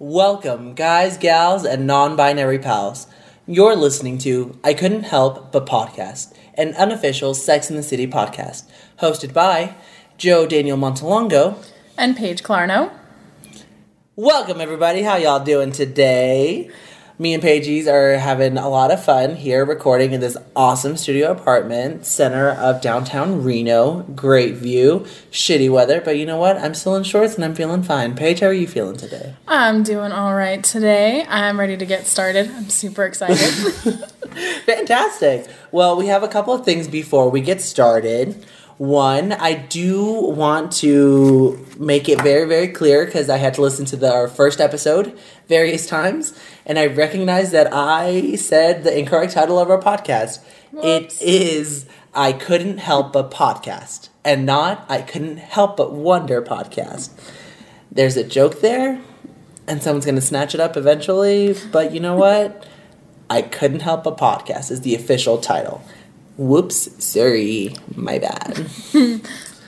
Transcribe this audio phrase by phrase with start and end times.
[0.00, 3.08] Welcome, guys, gals, and non binary pals.
[3.48, 8.62] You're listening to I Couldn't Help But Podcast, an unofficial Sex and the City podcast,
[9.00, 9.74] hosted by
[10.16, 11.56] Joe Daniel Montalongo.
[11.96, 12.92] And Paige Clarno.
[14.14, 15.02] Welcome, everybody.
[15.02, 16.70] How y'all doing today?
[17.20, 21.32] Me and Paige's are having a lot of fun here recording in this awesome studio
[21.32, 24.02] apartment, center of downtown Reno.
[24.14, 26.56] Great view, shitty weather, but you know what?
[26.58, 28.14] I'm still in shorts and I'm feeling fine.
[28.14, 29.34] Paige, how are you feeling today?
[29.48, 31.26] I'm doing all right today.
[31.28, 32.52] I'm ready to get started.
[32.52, 33.36] I'm super excited.
[34.66, 35.48] Fantastic.
[35.72, 38.46] Well, we have a couple of things before we get started.
[38.78, 43.84] One, I do want to make it very, very clear because I had to listen
[43.86, 45.18] to the, our first episode
[45.48, 50.40] various times, and I recognize that I said the incorrect title of our podcast.
[50.70, 51.20] Whoops.
[51.20, 57.10] It is I Couldn't Help But Podcast, and not I Couldn't Help But Wonder Podcast.
[57.90, 59.00] There's a joke there,
[59.66, 62.64] and someone's going to snatch it up eventually, but you know what?
[63.28, 65.82] I Couldn't Help But Podcast is the official title.
[66.38, 68.70] Whoops, sorry, my bad.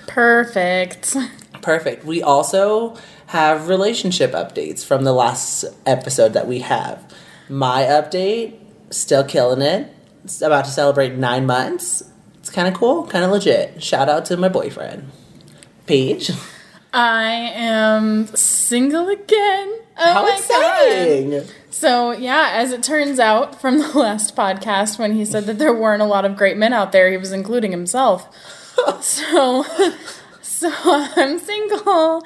[0.06, 1.16] Perfect.
[1.62, 2.04] Perfect.
[2.04, 7.12] We also have relationship updates from the last episode that we have.
[7.48, 8.56] My update,
[8.90, 9.92] still killing it.
[10.22, 12.04] It's about to celebrate nine months.
[12.38, 13.82] It's kind of cool, kind of legit.
[13.82, 15.10] Shout out to my boyfriend,
[15.86, 16.30] Paige.
[16.92, 19.78] I am single again.
[19.96, 21.30] Oh How my exciting!
[21.30, 21.46] god.
[21.70, 25.72] So, yeah, as it turns out from the last podcast when he said that there
[25.72, 28.28] weren't a lot of great men out there, he was including himself.
[29.02, 29.62] so,
[30.42, 32.24] so I'm single.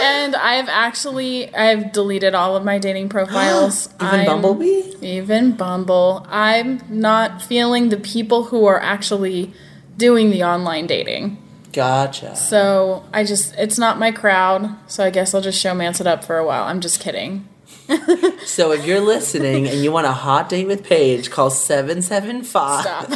[0.00, 3.88] and I've actually I've deleted all of my dating profiles.
[4.00, 4.94] Even I'm- Bumblebee?
[5.02, 6.26] Even Bumble.
[6.28, 9.52] I'm not feeling the people who are actually
[9.96, 11.42] doing the online dating.
[11.72, 12.34] Gotcha.
[12.36, 14.74] So I just, it's not my crowd.
[14.90, 16.64] So I guess I'll just showmance it up for a while.
[16.64, 17.48] I'm just kidding.
[18.44, 22.82] So if you're listening and you want a hot date with Paige, call 775.
[22.82, 23.08] Stop.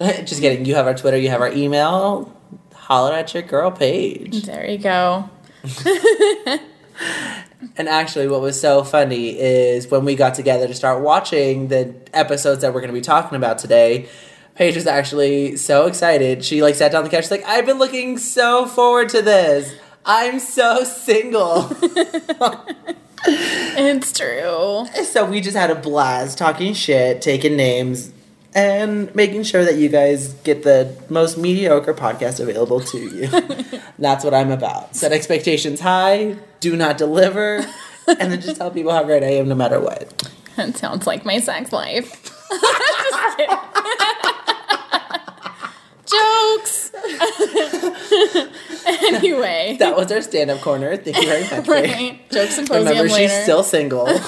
[0.26, 0.66] Just kidding.
[0.66, 2.36] You have our Twitter, you have our email.
[2.74, 4.42] Holler at your girl Paige.
[4.44, 5.30] there you go.
[7.76, 11.94] And actually, what was so funny is when we got together to start watching the
[12.12, 14.08] episodes that we're going to be talking about today.
[14.54, 16.44] Paige was actually so excited.
[16.44, 17.24] She like sat down on the couch.
[17.24, 19.74] She's like, "I've been looking so forward to this.
[20.04, 21.70] I'm so single."
[23.26, 24.86] It's true.
[25.04, 28.12] so we just had a blast talking shit, taking names,
[28.54, 33.80] and making sure that you guys get the most mediocre podcast available to you.
[33.98, 34.96] That's what I'm about.
[34.96, 37.64] Set expectations high, do not deliver,
[38.06, 40.30] and then just tell people how great I am no matter what.
[40.56, 42.36] That sounds like my sex life.
[46.10, 46.92] Jokes.
[48.86, 49.76] anyway.
[49.78, 50.96] That was our stand up corner.
[50.96, 51.68] Thank you very much.
[51.68, 52.30] Right.
[52.30, 53.28] Joke symposium Remember, later.
[53.28, 54.08] she's still single.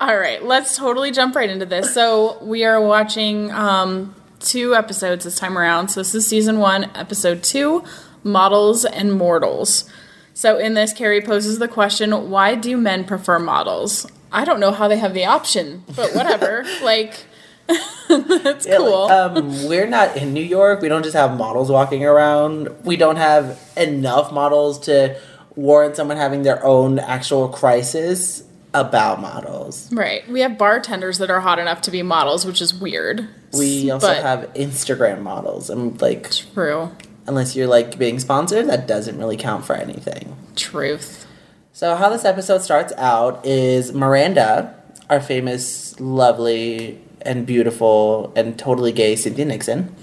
[0.00, 1.92] All right, let's totally jump right into this.
[1.92, 5.88] So we are watching um, two episodes this time around.
[5.88, 7.82] So this is season one, episode two,
[8.22, 9.88] models and mortals.
[10.34, 14.06] So in this, Carrie poses the question: Why do men prefer models?
[14.30, 16.64] I don't know how they have the option, but whatever.
[16.82, 17.24] like,
[18.08, 18.94] that's Yeah, like, cool.
[19.10, 20.80] um, we're not in New York.
[20.80, 22.68] We don't just have models walking around.
[22.84, 25.18] We don't have enough models to
[25.54, 28.42] warrant someone having their own actual crisis
[28.74, 29.90] about models.
[29.92, 30.28] right.
[30.28, 33.26] We have bartenders that are hot enough to be models, which is weird.
[33.54, 35.70] We also But- have Instagram models.
[35.70, 36.90] And like, true
[37.26, 40.36] unless you're like being sponsored, that doesn't really count for anything.
[40.56, 41.26] truth.
[41.72, 44.74] So, how this episode starts out is Miranda,
[45.10, 49.94] our famous, lovely, and beautiful, and totally gay Cynthia Nixon,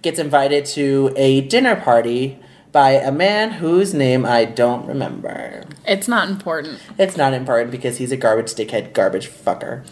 [0.00, 2.38] gets invited to a dinner party
[2.72, 5.64] by a man whose name I don't remember.
[5.86, 6.80] It's not important.
[6.98, 9.84] It's not important because he's a garbage dickhead, garbage fucker.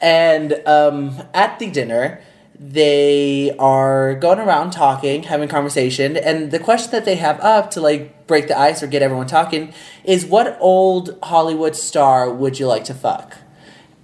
[0.00, 2.22] And um, at the dinner,
[2.58, 7.80] they are going around talking, having conversation, and the question that they have up to
[7.80, 9.72] like break the ice or get everyone talking
[10.04, 13.36] is what old Hollywood star would you like to fuck?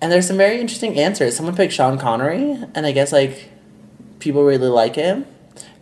[0.01, 1.37] And there's some very interesting answers.
[1.37, 3.51] Someone picked Sean Connery, and I guess like
[4.19, 5.27] people really like him.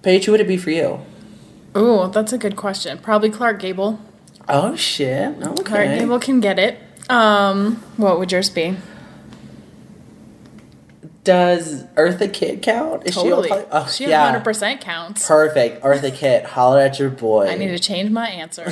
[0.03, 1.01] Paige, who would it be for you?
[1.77, 2.99] Ooh, that's a good question.
[2.99, 3.99] Probably Clark Gable.
[4.49, 5.37] Oh shit!
[5.43, 5.63] Okay.
[5.63, 6.79] Clark Gable can get it.
[7.11, 8.77] Um, what would yours be?
[11.25, 13.07] Does Eartha Kitt count?
[13.07, 13.49] Is Totally.
[13.49, 13.55] she?
[13.73, 14.39] Oh, she yeah.
[14.41, 15.27] 100% counts.
[15.27, 15.83] Perfect.
[15.83, 17.49] Eartha Kitt, holler at your boy.
[17.49, 18.65] I need to change my answer.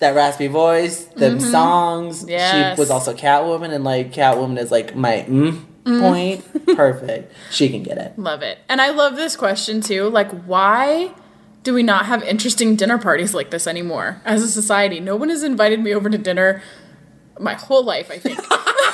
[0.00, 2.20] that raspy voice, them songs.
[2.20, 2.30] Mm-hmm.
[2.30, 2.76] Yes.
[2.76, 6.00] She was also Catwoman, and like Catwoman is like my mm Mm-hmm.
[6.02, 6.76] point.
[6.76, 7.32] Perfect.
[7.50, 8.18] She can get it.
[8.18, 8.58] love it.
[8.68, 10.10] And I love this question too.
[10.10, 11.10] Like, why
[11.62, 15.00] do we not have interesting dinner parties like this anymore as a society?
[15.00, 16.60] No one has invited me over to dinner
[17.38, 18.38] my whole life, I think.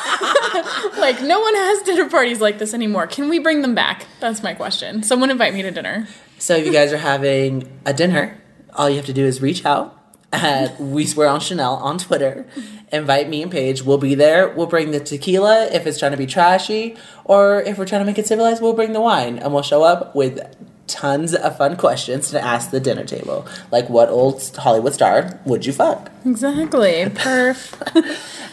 [0.99, 3.07] like, no one has dinner parties like this anymore.
[3.07, 4.07] Can we bring them back?
[4.21, 5.03] That's my question.
[5.03, 6.07] Someone invite me to dinner.
[6.39, 8.41] So if you guys are having a dinner,
[8.75, 9.97] all you have to do is reach out
[10.33, 12.47] at We Swear on Chanel on Twitter.
[12.93, 13.83] Invite me and Paige.
[13.83, 14.49] We'll be there.
[14.49, 18.07] We'll bring the tequila if it's trying to be trashy, or if we're trying to
[18.07, 20.41] make it civilized, we'll bring the wine, and we'll show up with
[20.87, 23.47] tons of fun questions to ask the dinner table.
[23.71, 26.11] Like, what old Hollywood star would you fuck?
[26.25, 27.05] Exactly.
[27.15, 27.73] Perf.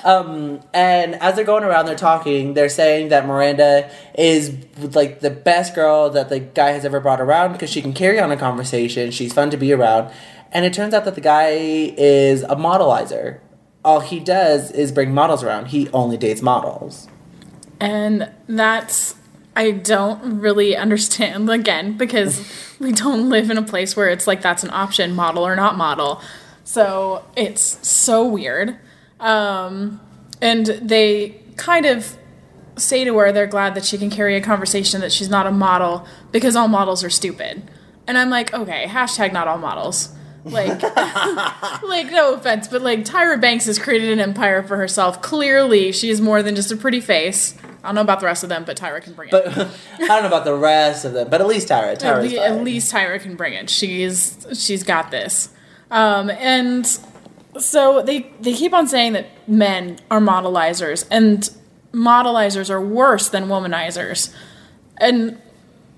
[0.04, 2.54] Um, and as they're going around, they're talking.
[2.54, 7.22] They're saying that Miranda is like the best girl that the guy has ever brought
[7.22, 9.12] around because she can carry on a conversation.
[9.12, 10.12] She's fun to be around.
[10.52, 13.40] And it turns out that the guy is a modelizer.
[13.84, 15.68] All he does is bring models around.
[15.68, 17.08] He only dates models.
[17.80, 19.16] And that's
[19.56, 24.42] I don't really understand again because we don't live in a place where it's like
[24.42, 26.22] that's an option, model or not model.
[26.64, 28.78] So it's so weird.
[29.20, 30.02] Um,
[30.42, 32.18] and they kind of
[32.76, 35.52] say to her they're glad that she can carry a conversation that she's not a
[35.52, 37.70] model because all models are stupid.
[38.08, 40.14] And I'm like, okay, hashtag not all models.
[40.44, 40.82] Like,
[41.84, 45.22] like no offense, but like Tyra Banks has created an empire for herself.
[45.22, 47.56] Clearly, she is more than just a pretty face.
[47.84, 49.32] I don't know about the rest of them, but Tyra can bring it.
[49.32, 49.48] But
[50.00, 51.30] I don't know about the rest of them.
[51.30, 52.02] But at least Tyra.
[52.02, 53.70] at, le- at least Tyra can bring it.
[53.70, 55.50] She's she's got this.
[55.92, 56.88] Um, and
[57.60, 61.50] so they they keep on saying that men are modelizers and
[61.92, 64.34] modelizers are worse than womanizers.
[64.98, 65.40] And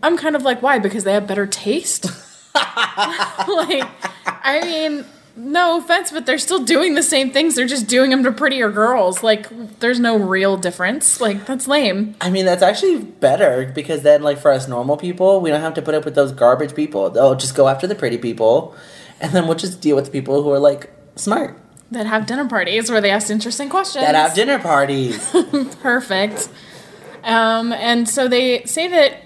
[0.02, 0.80] I'm kind of like, why?
[0.80, 2.06] Because they have better taste?
[2.56, 3.84] like,
[4.26, 5.06] I mean,
[5.36, 7.56] no offense, but they're still doing the same things.
[7.56, 9.22] They're just doing them to prettier girls.
[9.22, 11.20] Like, there's no real difference.
[11.20, 12.16] Like, that's lame.
[12.22, 15.74] I mean, that's actually better because then, like, for us normal people, we don't have
[15.76, 17.10] to put up with those garbage people.
[17.10, 18.76] They'll just go after the pretty people,
[19.20, 21.60] and then we'll just deal with the people who are, like, smart.
[21.92, 24.06] That have dinner parties where they ask interesting questions.
[24.06, 25.32] That have dinner parties.
[25.82, 26.50] Perfect.
[27.24, 29.18] Um, and so they say that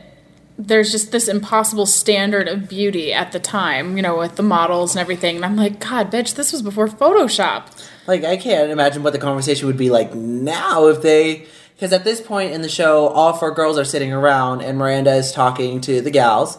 [0.60, 4.94] there's just this impossible standard of beauty at the time, you know, with the models
[4.94, 5.38] and everything.
[5.38, 7.68] And I'm like, God, bitch, this was before Photoshop.
[8.08, 11.48] like, I can't imagine what the conversation would be like now if they.
[11.76, 15.14] Because at this point in the show, all four girls are sitting around, and Miranda
[15.16, 16.58] is talking to the gals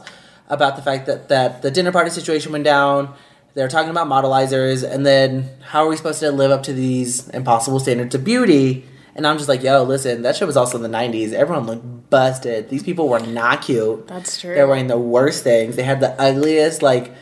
[0.48, 3.14] about the fact that, that the dinner party situation went down.
[3.52, 7.28] They're talking about modelizers, and then how are we supposed to live up to these
[7.28, 8.86] impossible standards of beauty?
[9.14, 11.32] And I'm just like, yo, listen, that shit was also in the 90s.
[11.32, 12.68] Everyone looked busted.
[12.68, 14.06] These people were not cute.
[14.06, 14.54] That's true.
[14.54, 15.76] They're wearing the worst things.
[15.76, 17.12] They had the ugliest, like,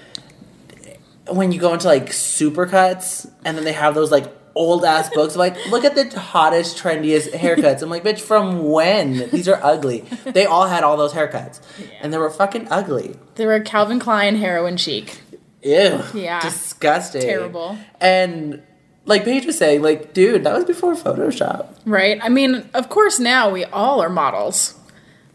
[1.31, 5.37] when you go into like supercuts, and then they have those like old ass books.
[5.37, 7.82] Like, look at the hottest, trendiest haircuts.
[7.82, 9.29] I'm like, bitch, from when?
[9.31, 10.00] These are ugly.
[10.25, 11.61] They all had all those haircuts,
[12.00, 13.17] and they were fucking ugly.
[13.37, 15.20] They were Calvin Klein heroin chic.
[15.62, 16.02] Ew.
[16.14, 16.41] Yeah.
[16.41, 17.23] Disgusting.
[17.23, 17.76] Terrible.
[18.00, 18.62] And
[19.08, 21.75] like Paige was saying, like, dude, that was before Photoshop.
[21.87, 22.20] Right?
[22.22, 24.75] I mean, of course, now we all are models.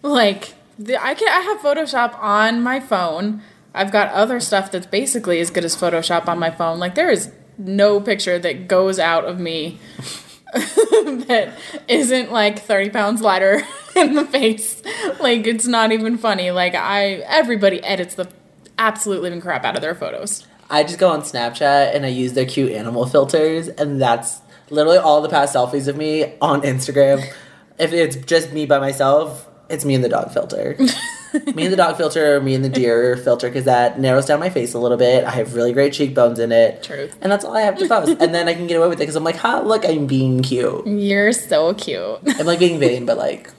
[0.04, 3.42] Like, the, I can I have Photoshop on my phone.
[3.74, 6.78] I've got other stuff that's basically as good as Photoshop on my phone.
[6.78, 9.80] Like, there is no picture that goes out of me
[10.54, 13.64] that isn't like 30 pounds lighter
[13.96, 14.84] in the face.
[15.20, 16.52] Like, it's not even funny.
[16.52, 18.30] Like, I everybody edits the
[18.78, 20.46] absolute living crap out of their photos.
[20.70, 24.98] I just go on Snapchat and I use their cute animal filters, and that's literally
[24.98, 27.24] all the past selfies of me on Instagram.
[27.80, 30.76] if it's just me by myself, it's me and the dog filter.
[31.56, 34.40] me and the dog filter, or me and the deer filter, because that narrows down
[34.40, 35.24] my face a little bit.
[35.24, 36.84] I have really great cheekbones in it.
[36.84, 37.18] Truth.
[37.22, 38.22] And that's all I have to post.
[38.22, 40.42] and then I can get away with it because I'm like, ha, look, I'm being
[40.44, 40.86] cute.
[40.86, 42.20] You're so cute.
[42.28, 43.50] I'm like being vain, but like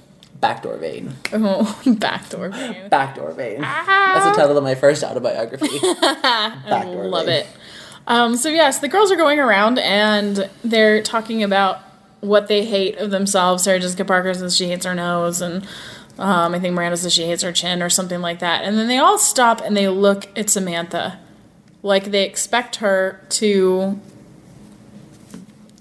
[0.44, 1.14] backdoor Vain.
[1.32, 2.88] Oh, backdoor vain.
[2.90, 3.60] Backdoor vain.
[3.62, 5.78] That's the title of my first autobiography.
[6.00, 7.40] Backdoor Love vain.
[7.40, 7.46] it.
[8.06, 11.80] Um, so yes, the girls are going around and they're talking about
[12.20, 13.64] what they hate of themselves.
[13.64, 15.66] Sarah Jessica Parker says she hates her nose, and
[16.18, 18.64] um, I think Miranda says she hates her chin or something like that.
[18.64, 21.18] And then they all stop and they look at Samantha,
[21.82, 23.98] like they expect her to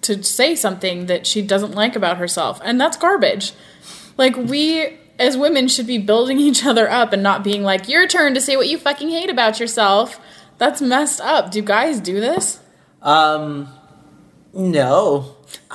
[0.04, 3.52] to say something that she doesn't like about herself, and that's garbage.
[4.18, 8.08] Like we as women should be building each other up and not being like, "Your
[8.08, 10.20] turn to say what you fucking hate about yourself."
[10.58, 11.52] That's messed up.
[11.52, 12.60] Do guys do this?
[13.02, 13.68] Um,
[14.54, 15.36] no.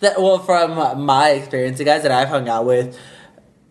[0.00, 2.98] that well, from my experience, the guys that I've hung out with,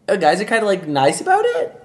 [0.07, 1.79] uh, guys are kind of like nice about it.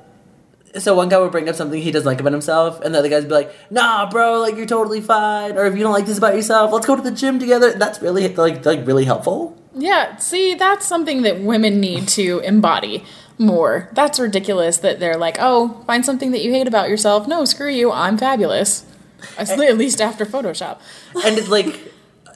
[0.79, 3.09] So one guy would bring up something he doesn't like about himself, and the other
[3.09, 6.07] guys would be like, "Nah, bro, like you're totally fine." Or if you don't like
[6.07, 7.73] this about yourself, let's go to the gym together.
[7.73, 9.57] That's really like like really helpful.
[9.79, 13.05] Yeah, see, that's something that women need to embody.
[13.41, 13.89] more.
[13.93, 17.29] That's ridiculous that they're like, oh, find something that you hate about yourself.
[17.29, 17.93] No, screw you.
[17.93, 18.85] I'm fabulous.
[19.39, 20.81] At least after Photoshop.
[21.25, 21.93] and it's like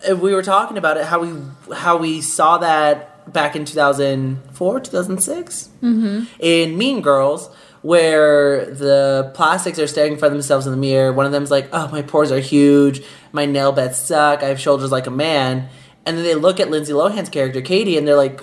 [0.09, 1.33] uh, we were talking about it how we
[1.75, 6.25] how we saw that back in 2004 2006 mm-hmm.
[6.41, 11.33] in mean girls where the plastics are staring for themselves in the mirror one of
[11.33, 15.07] them's like oh my pores are huge my nail beds suck i have shoulders like
[15.07, 15.69] a man
[16.07, 18.41] and then they look at lindsay lohan's character Cady and they're like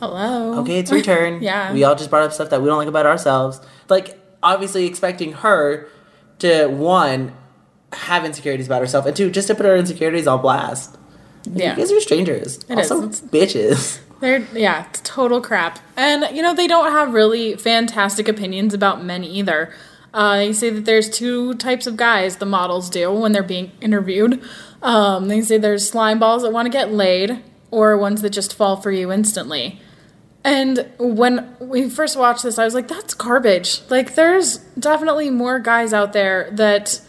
[0.00, 0.60] Hello.
[0.60, 1.72] okay it's your turn Yeah.
[1.72, 5.32] we all just brought up stuff that we don't like about ourselves like obviously expecting
[5.32, 5.88] her
[6.40, 7.32] to one
[7.92, 10.96] have insecurities about herself and two just to put her insecurities on blast
[11.44, 11.72] Yeah.
[11.72, 12.58] you guys are strangers.
[12.68, 12.90] It is.
[12.90, 14.00] also, It's- bitches.
[14.20, 15.80] They're yeah, it's total crap.
[15.96, 19.74] And you know, they don't have really fantastic opinions about men either.
[20.14, 23.72] Uh, they say that there's two types of guys the models do when they're being
[23.80, 24.40] interviewed.
[24.82, 28.54] Um, they say there's slime balls that want to get laid, or ones that just
[28.54, 29.80] fall for you instantly.
[30.44, 33.80] And when we first watched this, I was like, that's garbage.
[33.88, 37.00] Like, there's definitely more guys out there that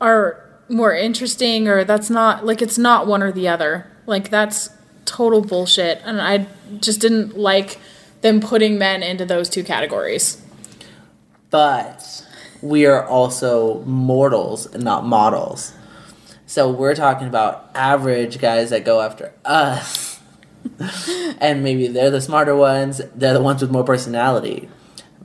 [0.00, 3.86] are more interesting, or that's not, like, it's not one or the other.
[4.06, 4.70] Like, that's
[5.04, 6.00] total bullshit.
[6.04, 6.46] And I
[6.80, 7.78] just didn't like
[8.22, 10.42] them putting men into those two categories.
[11.50, 12.24] But
[12.62, 15.74] we are also mortals and not models.
[16.54, 20.20] So we're talking about average guys that go after us.
[21.40, 24.68] and maybe they're the smarter ones, they're the ones with more personality.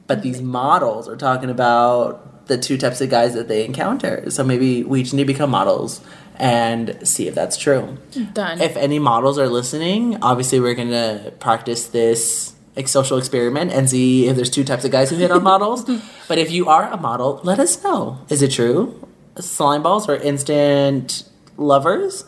[0.08, 0.24] But mm-hmm.
[0.24, 4.32] these models are talking about the two types of guys that they encounter.
[4.32, 6.02] So maybe we each need to become models
[6.38, 8.00] and see if that's true.
[8.34, 8.60] Done.
[8.60, 14.28] If any models are listening, obviously we're gonna practice this like social experiment and see
[14.28, 15.84] if there's two types of guys who hit on models.
[16.28, 18.18] but if you are a model, let us know.
[18.30, 19.09] Is it true?
[19.42, 21.24] Slime balls are instant
[21.58, 22.26] lovers,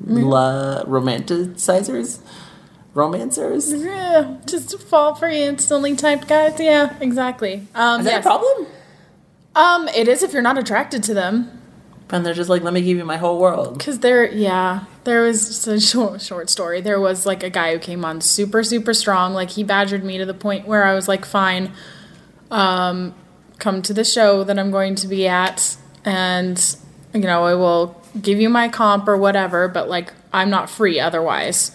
[0.00, 2.20] La- romanticizers,
[2.94, 3.72] romancers.
[3.84, 6.58] Yeah, just fall for you instantly type guys.
[6.58, 7.66] Yeah, exactly.
[7.74, 8.24] Um, that yes.
[8.24, 8.66] a problem?
[9.54, 11.50] Um, it is if you're not attracted to them.
[12.10, 13.80] And they're just like, let me give you my whole world.
[13.80, 16.80] Cause there, yeah, there was a short, short story.
[16.80, 19.32] There was like a guy who came on super, super strong.
[19.32, 21.72] Like he badgered me to the point where I was like, fine,
[22.50, 23.14] um,
[23.58, 26.76] come to the show that I'm going to be at, and
[27.12, 29.68] you know I will give you my comp or whatever.
[29.68, 31.72] But like I'm not free otherwise.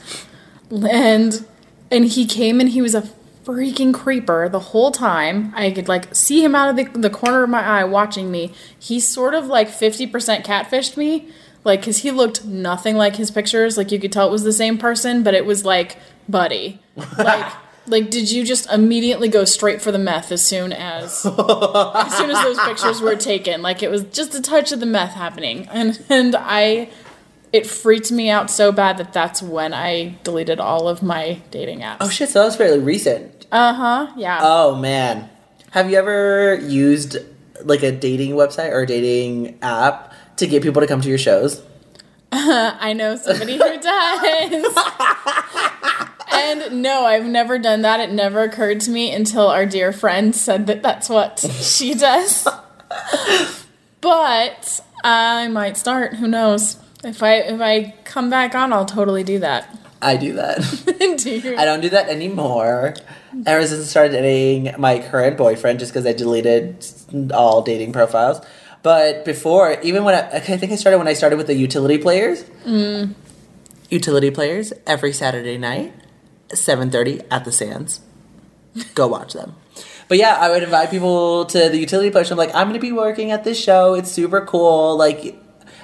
[0.72, 1.46] And
[1.92, 3.08] and he came and he was a
[3.44, 5.54] freaking creeper the whole time.
[5.56, 8.54] I could like see him out of the, the corner of my eye watching me.
[8.80, 10.12] He sort of like 50%
[10.44, 11.28] catfished me.
[11.64, 13.78] Like, cause he looked nothing like his pictures.
[13.78, 15.98] Like, you could tell it was the same person, but it was like,
[16.28, 16.80] buddy.
[17.18, 17.52] Like,
[17.88, 22.30] like, did you just immediately go straight for the meth as soon as as soon
[22.30, 23.62] as those pictures were taken?
[23.62, 26.90] Like, it was just a touch of the meth happening, and and I,
[27.52, 31.80] it freaked me out so bad that that's when I deleted all of my dating
[31.80, 31.98] apps.
[32.02, 33.48] Oh shit, so that was fairly recent.
[33.52, 34.14] Uh huh.
[34.16, 34.40] Yeah.
[34.42, 35.30] Oh man.
[35.72, 37.18] Have you ever used
[37.64, 41.18] like a dating website or a dating app to get people to come to your
[41.18, 41.62] shows?
[42.32, 44.66] I know somebody who does.
[46.32, 48.00] And no, I've never done that.
[48.00, 52.48] It never occurred to me until our dear friend said that that's what she does.
[54.02, 56.16] but I might start.
[56.16, 56.78] Who knows?
[57.04, 59.78] If I if I come back on, I'll totally do that.
[60.02, 60.60] I do that.
[61.18, 61.58] do you?
[61.58, 62.96] I don't do that anymore.
[63.46, 66.86] Ever since I started dating my current boyfriend, just because I deleted
[67.32, 68.42] all dating profiles.
[68.84, 71.98] But before, even when I, I think I started when I started with the utility
[71.98, 72.44] players.
[72.66, 73.14] Mm.
[73.90, 75.94] Utility players every Saturday night,
[76.54, 78.02] seven thirty at the Sands.
[78.96, 79.56] Go watch them.
[80.08, 82.32] But yeah, I would invite people to the utility players.
[82.32, 83.94] I'm like, I'm gonna be working at this show.
[83.94, 84.98] It's super cool.
[84.98, 85.36] Like,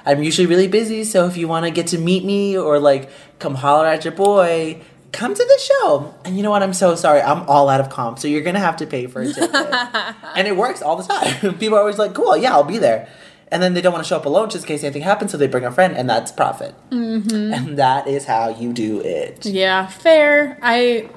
[0.05, 3.09] I'm usually really busy, so if you want to get to meet me or like
[3.39, 4.81] come holler at your boy,
[5.11, 6.13] come to the show.
[6.25, 6.63] And you know what?
[6.63, 7.21] I'm so sorry.
[7.21, 9.53] I'm all out of comp, so you're gonna have to pay for a ticket.
[10.35, 11.57] and it works all the time.
[11.59, 13.09] People are always like, "Cool, yeah, I'll be there."
[13.49, 15.37] And then they don't want to show up alone just in case anything happens, so
[15.37, 16.75] they bring a friend, and that's profit.
[16.89, 17.53] Mm-hmm.
[17.53, 19.45] And that is how you do it.
[19.45, 20.59] Yeah, fair.
[20.61, 21.09] I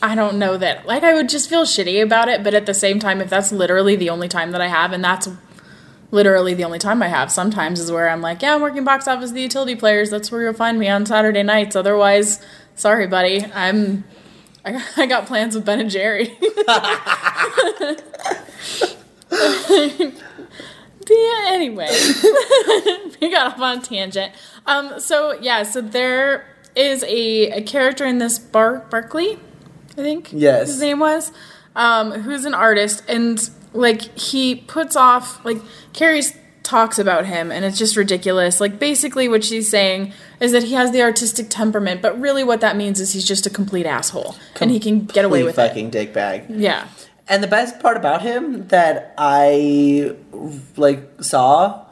[0.00, 0.86] I don't know that.
[0.86, 3.50] Like I would just feel shitty about it, but at the same time if that's
[3.50, 5.28] literally the only time that I have and that's
[6.10, 9.08] literally the only time I have sometimes is where I'm like, yeah, I'm working box
[9.08, 10.10] office the utility players.
[10.10, 11.74] That's where you'll find me on Saturday nights.
[11.74, 12.40] Otherwise,
[12.76, 13.44] sorry buddy.
[13.52, 14.04] I'm
[14.64, 16.38] I I got plans with Ben and Jerry.
[21.14, 21.88] yeah, anyway,
[23.20, 24.32] we got off on a tangent.
[24.66, 29.38] Um, so yeah, so there is a, a character in this Bar Barkley,
[29.92, 30.30] I think.
[30.32, 30.68] Yes.
[30.68, 31.32] his name was,
[31.76, 35.58] um, who's an artist, and like he puts off like
[35.92, 36.34] Carrie's
[36.68, 38.60] talks about him and it's just ridiculous.
[38.60, 42.60] Like basically what she's saying is that he has the artistic temperament, but really what
[42.60, 45.68] that means is he's just a complete asshole and he can get away with it.
[45.68, 46.44] fucking dick bag.
[46.50, 46.86] Yeah.
[47.28, 50.14] And the best part about him that I
[50.76, 51.84] like saw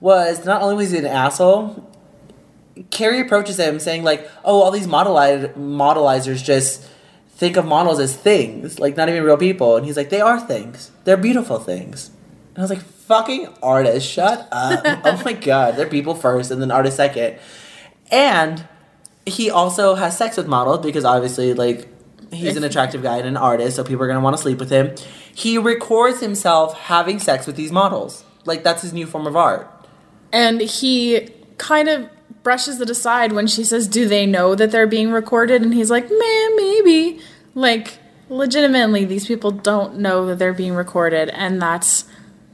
[0.00, 1.88] was not only was he an asshole,
[2.90, 6.84] Carrie approaches him saying like, "Oh, all these modeli- modelizers just
[7.36, 10.40] think of models as things, like not even real people." And he's like, "They are
[10.40, 10.90] things.
[11.04, 12.10] They're beautiful things."
[12.54, 16.60] And I was like, "Fucking artist, shut up!" oh my god, they're people first, and
[16.60, 17.36] then artist second.
[18.10, 18.66] And
[19.26, 21.88] he also has sex with models because obviously, like,
[22.32, 24.70] he's an attractive guy and an artist, so people are gonna want to sleep with
[24.70, 24.94] him.
[25.34, 28.24] He records himself having sex with these models.
[28.44, 29.70] Like that's his new form of art.
[30.32, 32.08] And he kind of
[32.42, 35.62] brushes it aside when she says, Do they know that they're being recorded?
[35.62, 37.20] And he's like, Man, maybe.
[37.54, 41.28] Like, legitimately, these people don't know that they're being recorded.
[41.30, 42.04] And that's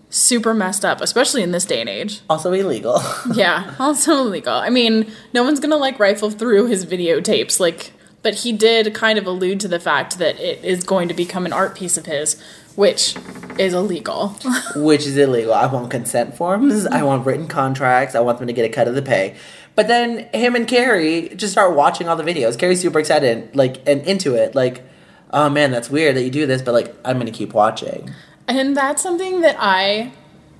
[0.08, 2.20] super messed up, especially in this day and age.
[2.30, 3.00] Also illegal.
[3.34, 4.54] Yeah, also illegal.
[4.54, 7.92] I mean, no one's gonna like rifle through his videotapes, like,
[8.26, 11.46] but he did kind of allude to the fact that it is going to become
[11.46, 12.42] an art piece of his,
[12.74, 13.14] which
[13.56, 14.30] is illegal.
[14.74, 15.54] which is illegal.
[15.54, 16.88] I want consent forms.
[16.88, 18.16] I want written contracts.
[18.16, 19.36] I want them to get a cut of the pay.
[19.76, 22.58] But then him and Carrie just start watching all the videos.
[22.58, 24.56] Carrie's super excited, like and into it.
[24.56, 24.82] Like,
[25.30, 28.10] oh man, that's weird that you do this, but like I'm gonna keep watching.
[28.48, 30.10] And that's something that I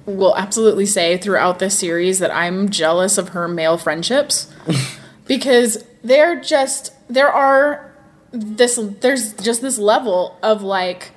[0.05, 4.55] will absolutely say throughout this series that I'm jealous of her male friendships
[5.27, 7.95] because they're just there are
[8.33, 11.13] this there's just this level of like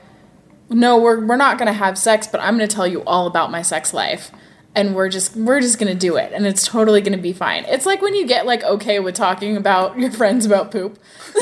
[0.70, 3.28] no we're we're not going to have sex but I'm going to tell you all
[3.28, 4.32] about my sex life
[4.76, 7.34] and we're just we're just going to do it and it's totally going to be
[7.34, 7.66] fine.
[7.66, 11.00] It's like when you get like okay with talking about your friends about poop.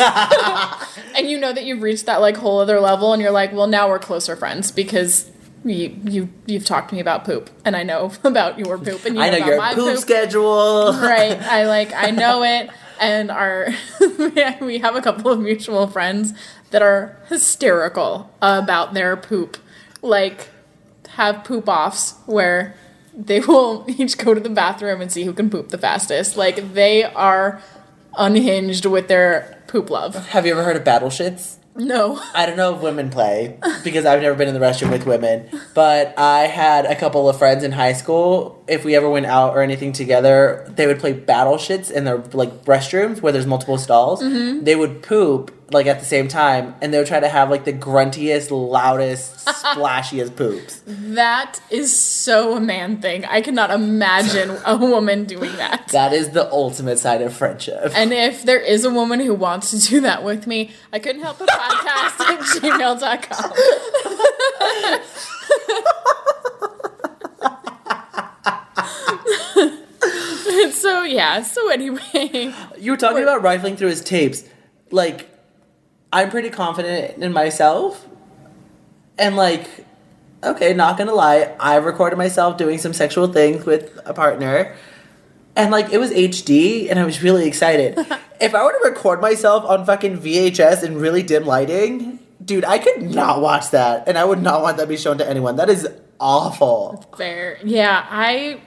[1.16, 3.68] and you know that you've reached that like whole other level and you're like well
[3.68, 5.30] now we're closer friends because
[5.70, 9.16] you you you've talked to me about poop and I know about your poop and
[9.16, 10.94] you I know about your my poop, schedule.
[11.02, 12.70] right I like I know it
[13.00, 13.70] and our
[14.62, 16.34] we have a couple of mutual friends
[16.72, 19.58] that are hysterical about their poop
[20.02, 20.50] like
[21.10, 22.76] have poop offs where
[23.14, 26.74] they will each go to the bathroom and see who can poop the fastest like
[26.74, 27.62] they are
[28.18, 31.58] unhinged with their poop love Have you ever heard of battle shits?
[31.78, 35.06] No I don't know if women play because I've never been in the restroom with
[35.06, 38.64] women, but I had a couple of friends in high school.
[38.68, 42.18] If we ever went out or anything together, they would play battle shits in their
[42.34, 44.22] like restrooms where there's multiple stalls.
[44.22, 44.64] Mm-hmm.
[44.64, 47.66] They would poop like at the same time, and they would try to have like
[47.66, 50.82] the gruntiest, loudest, splashiest poops.
[50.86, 53.26] That is so a man thing.
[53.26, 55.90] I cannot imagine a woman doing that.
[55.90, 57.92] That is the ultimate sign of friendship.
[57.96, 61.22] And if there is a woman who wants to do that with me, I couldn't
[61.22, 63.52] help but podcast at gmail.com.
[70.72, 72.54] so yeah, so anyway.
[72.78, 74.44] You were talking about rifling through his tapes.
[74.92, 75.30] Like,
[76.18, 78.08] I'm pretty confident in myself.
[79.20, 79.70] And, like,
[80.44, 84.76] okay, not gonna lie, I recorded myself doing some sexual things with a partner.
[85.56, 88.00] And, like, it was HD, and I was really excited.
[88.42, 92.80] if I were to record myself on fucking VHS in really dim lighting, dude, I
[92.80, 94.08] could not watch that.
[94.08, 95.56] And I would not want that to be shown to anyone.
[95.58, 95.88] That is
[96.20, 97.06] awful.
[97.16, 97.60] Fair.
[97.64, 98.62] Yeah, I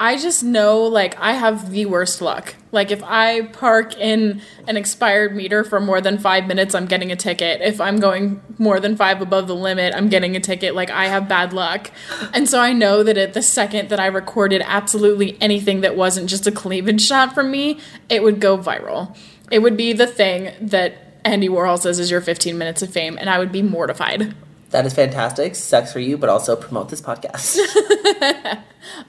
[0.00, 2.56] I just know like I have the worst luck.
[2.72, 7.12] Like if I park in an expired meter for more than 5 minutes, I'm getting
[7.12, 7.60] a ticket.
[7.60, 10.74] If I'm going more than 5 above the limit, I'm getting a ticket.
[10.74, 11.90] Like I have bad luck.
[12.32, 16.28] And so I know that at the second that I recorded absolutely anything that wasn't
[16.28, 17.78] just a cleavage shot from me,
[18.08, 19.16] it would go viral.
[19.52, 23.16] It would be the thing that Andy Warhol says is your 15 minutes of fame
[23.18, 24.34] and I would be mortified.
[24.72, 25.54] That is fantastic.
[25.54, 27.58] Sucks for you, but also promote this podcast.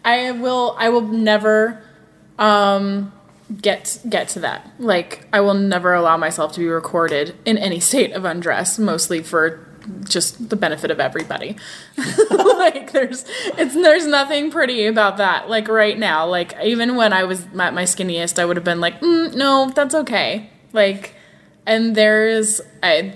[0.06, 1.82] I will I will never
[2.38, 3.14] um
[3.62, 4.70] get get to that.
[4.78, 9.24] Like I will never allow myself to be recorded in any state of undress, mostly
[9.24, 9.66] for
[10.04, 11.56] just the benefit of everybody.
[12.30, 13.24] like there's
[13.58, 15.50] it's there's nothing pretty about that.
[15.50, 18.82] Like right now, like even when I was at my skinniest, I would have been
[18.82, 20.50] like, mm, no, that's okay.
[20.74, 21.16] Like
[21.66, 23.14] and there's I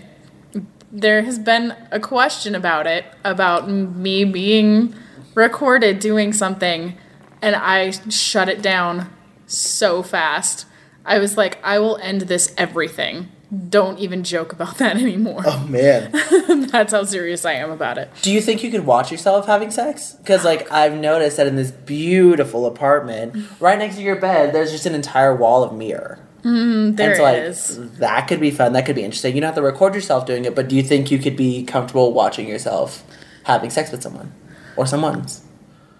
[0.92, 4.96] there has been a question about it about me being
[5.36, 6.98] recorded doing something
[7.42, 9.10] and I shut it down
[9.46, 10.66] so fast.
[11.06, 13.30] I was like, I will end this everything.
[13.70, 15.44] Don't even joke about that anymore.
[15.46, 16.12] oh, man.
[16.72, 18.10] That's how serious I am about it.
[18.22, 20.14] Do you think you could watch yourself having sex?
[20.14, 24.72] Because like I've noticed that in this beautiful apartment, right next to your bed, there's
[24.72, 26.20] just an entire wall of mirror.
[26.44, 27.98] There and so, like, is.
[27.98, 28.74] That could be fun.
[28.74, 29.36] That could be interesting.
[29.36, 31.64] You don't have to record yourself doing it, but do you think you could be
[31.64, 33.04] comfortable watching yourself
[33.44, 34.34] having sex with someone
[34.76, 35.44] or someone's?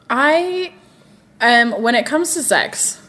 [0.10, 0.74] I
[1.42, 3.02] am when it comes to sex,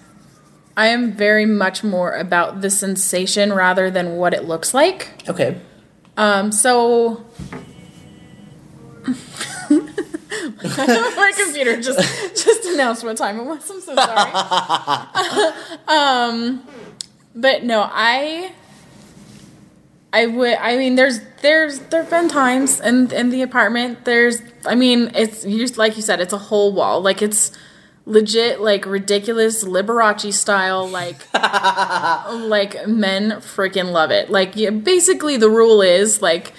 [0.77, 5.29] I am very much more about the sensation rather than what it looks like.
[5.29, 5.61] Okay.
[6.17, 7.25] Um, so
[10.63, 11.99] my computer just
[12.45, 13.71] just announced what time it was.
[13.71, 14.33] I'm so sorry.
[15.89, 16.67] um,
[17.39, 18.53] but no, I
[20.13, 20.57] I would.
[20.59, 24.05] I mean, there's there's there've been times in in the apartment.
[24.05, 24.43] There's.
[24.67, 26.21] I mean, it's just like you said.
[26.21, 27.01] It's a whole wall.
[27.01, 27.53] Like it's
[28.07, 34.31] legit like ridiculous Liberace style like like men freaking love it.
[34.31, 36.55] Like yeah, basically the rule is like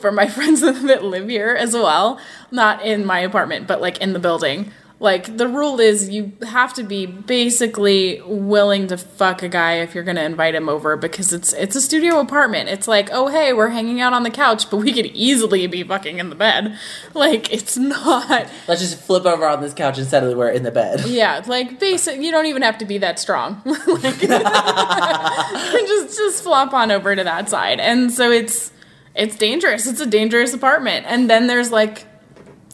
[0.00, 2.18] for my friends that live here as well,
[2.50, 4.72] not in my apartment but like in the building.
[5.04, 9.94] Like the rule is you have to be basically willing to fuck a guy if
[9.94, 12.70] you're going to invite him over because it's it's a studio apartment.
[12.70, 15.82] It's like, "Oh, hey, we're hanging out on the couch, but we could easily be
[15.82, 16.78] fucking in the bed."
[17.12, 20.72] Like it's not Let's just flip over on this couch and suddenly we're in the
[20.72, 21.04] bed.
[21.06, 22.20] yeah, like basic.
[22.20, 23.62] You don't even have to be that strong.
[23.64, 28.72] like, just just flop on over to that side, and so it's
[29.14, 29.86] it's dangerous.
[29.86, 31.06] It's a dangerous apartment.
[31.08, 32.04] And then there's like,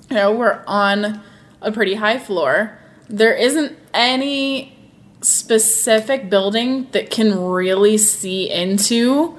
[0.09, 1.21] you know, we're on
[1.61, 2.79] a pretty high floor.
[3.09, 4.77] There isn't any
[5.23, 9.38] specific building that can really see into,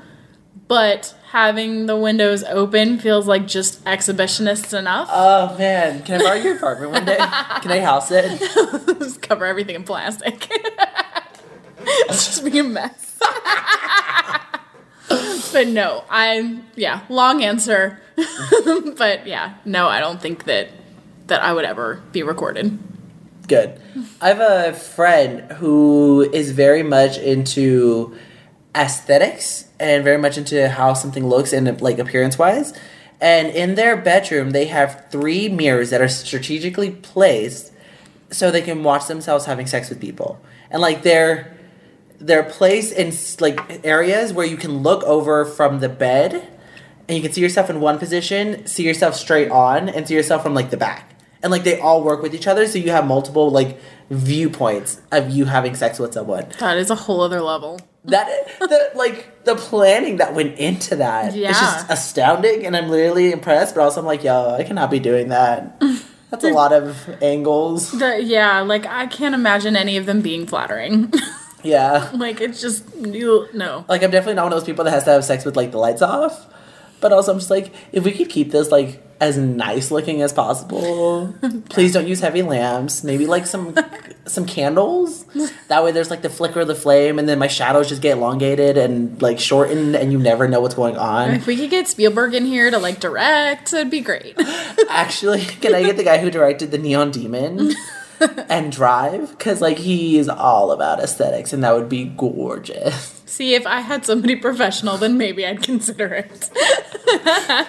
[0.67, 5.09] but having the windows open feels like just exhibitionist enough.
[5.11, 7.17] Oh man, can I borrow your apartment one day?
[7.61, 8.39] Can I house it?
[8.99, 10.47] just cover everything in plastic.
[11.79, 13.17] it's just be a mess.
[15.53, 17.99] but no, I'm yeah, long answer.
[18.97, 20.69] but yeah, no, I don't think that
[21.31, 22.77] that I would ever be recorded.
[23.47, 23.81] Good.
[24.21, 28.15] I have a friend who is very much into
[28.75, 32.73] aesthetics and very much into how something looks and like appearance wise.
[33.19, 37.71] And in their bedroom, they have three mirrors that are strategically placed
[38.29, 40.39] so they can watch themselves having sex with people.
[40.69, 41.57] And like they're
[42.19, 46.47] they're placed in like areas where you can look over from the bed
[47.07, 50.43] and you can see yourself in one position, see yourself straight on, and see yourself
[50.43, 51.10] from like the back.
[51.43, 53.79] And like they all work with each other, so you have multiple like
[54.11, 56.47] viewpoints of you having sex with someone.
[56.59, 57.79] That is a whole other level.
[58.05, 58.27] That
[58.59, 61.33] the like the planning that went into that.
[61.35, 61.49] Yeah.
[61.49, 64.99] It's just astounding and I'm literally impressed, but also I'm like, yo, I cannot be
[64.99, 65.81] doing that.
[66.31, 67.91] That's a lot of angles.
[67.91, 71.11] The, yeah, like I can't imagine any of them being flattering.
[71.63, 72.09] Yeah.
[72.15, 73.85] like it's just you no.
[73.87, 75.71] Like I'm definitely not one of those people that has to have sex with like
[75.71, 76.47] the lights off.
[77.01, 80.33] But also I'm just like, if we could keep this like as nice looking as
[80.33, 81.31] possible,
[81.69, 83.03] please don't use heavy lamps.
[83.03, 83.75] Maybe like some
[84.25, 85.25] some candles.
[85.67, 88.17] That way there's like the flicker of the flame and then my shadows just get
[88.17, 91.31] elongated and like shortened and you never know what's going on.
[91.31, 94.35] If we could get Spielberg in here to like direct, it'd be great.
[94.89, 97.73] Actually, can I get the guy who directed the Neon Demon
[98.49, 99.37] and Drive?
[99.37, 103.20] Because like he is all about aesthetics and that would be gorgeous.
[103.31, 106.49] See, if I had somebody professional, then maybe I'd consider it.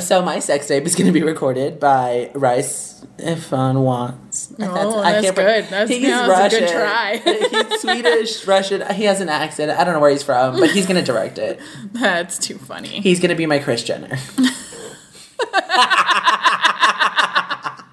[0.00, 4.52] So my sex tape is going to be recorded by Rice Ifan Watts.
[4.58, 5.64] Oh, that's good.
[5.66, 7.16] That's- yeah, that's a good try.
[7.68, 8.92] he's Swedish, Russian.
[8.92, 9.70] He has an accent.
[9.70, 11.60] I don't know where he's from, but he's going to direct it.
[11.92, 12.88] That's too funny.
[13.02, 14.16] He's going to be my Kris Jenner.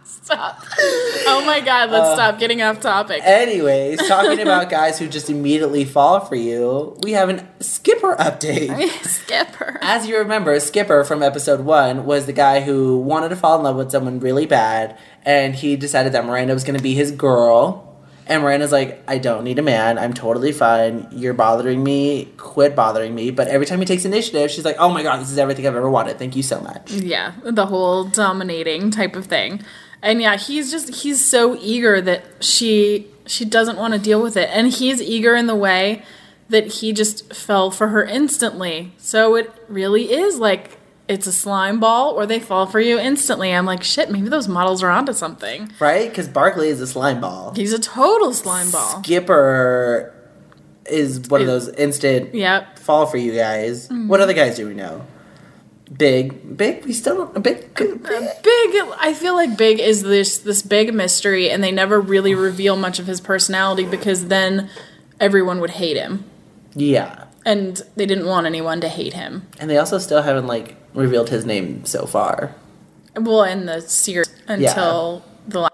[0.03, 0.65] Stop.
[1.27, 3.21] Oh my god, let's Uh, stop getting off topic.
[3.23, 8.89] Anyways, talking about guys who just immediately fall for you, we have an Skipper update.
[9.05, 9.77] Skipper.
[9.81, 13.63] As you remember, Skipper from episode one was the guy who wanted to fall in
[13.63, 17.11] love with someone really bad, and he decided that Miranda was going to be his
[17.11, 17.87] girl.
[18.27, 19.97] And Miranda's like, I don't need a man.
[19.97, 21.07] I'm totally fine.
[21.11, 22.25] You're bothering me.
[22.37, 23.29] Quit bothering me.
[23.31, 25.75] But every time he takes initiative, she's like, oh my god, this is everything I've
[25.75, 26.17] ever wanted.
[26.17, 26.91] Thank you so much.
[26.91, 29.61] Yeah, the whole dominating type of thing.
[30.01, 34.35] And yeah, he's just he's so eager that she she doesn't want to deal with
[34.35, 34.49] it.
[34.51, 36.03] And he's eager in the way
[36.49, 38.93] that he just fell for her instantly.
[38.97, 43.53] So it really is like it's a slime ball or they fall for you instantly.
[43.53, 45.71] I'm like, shit, maybe those models are onto something.
[45.79, 46.09] Right?
[46.09, 47.53] Because Barkley is a slime ball.
[47.53, 49.03] He's a total slime ball.
[49.03, 50.13] Skipper
[50.85, 52.79] is one of those instant Yep.
[52.79, 53.89] fall for you guys.
[53.89, 54.13] What mm-hmm.
[54.13, 55.05] other guys do we know?
[55.97, 56.85] Big, big.
[56.85, 57.43] We still don't.
[57.43, 58.03] Big, big.
[58.03, 62.77] Big I feel like Big is this this big mystery and they never really reveal
[62.77, 64.69] much of his personality because then
[65.19, 66.23] everyone would hate him.
[66.73, 69.47] Yeah, And they didn't want anyone to hate him.
[69.59, 72.55] and they also still haven't like revealed his name so far.
[73.15, 75.73] Well, in the series until the last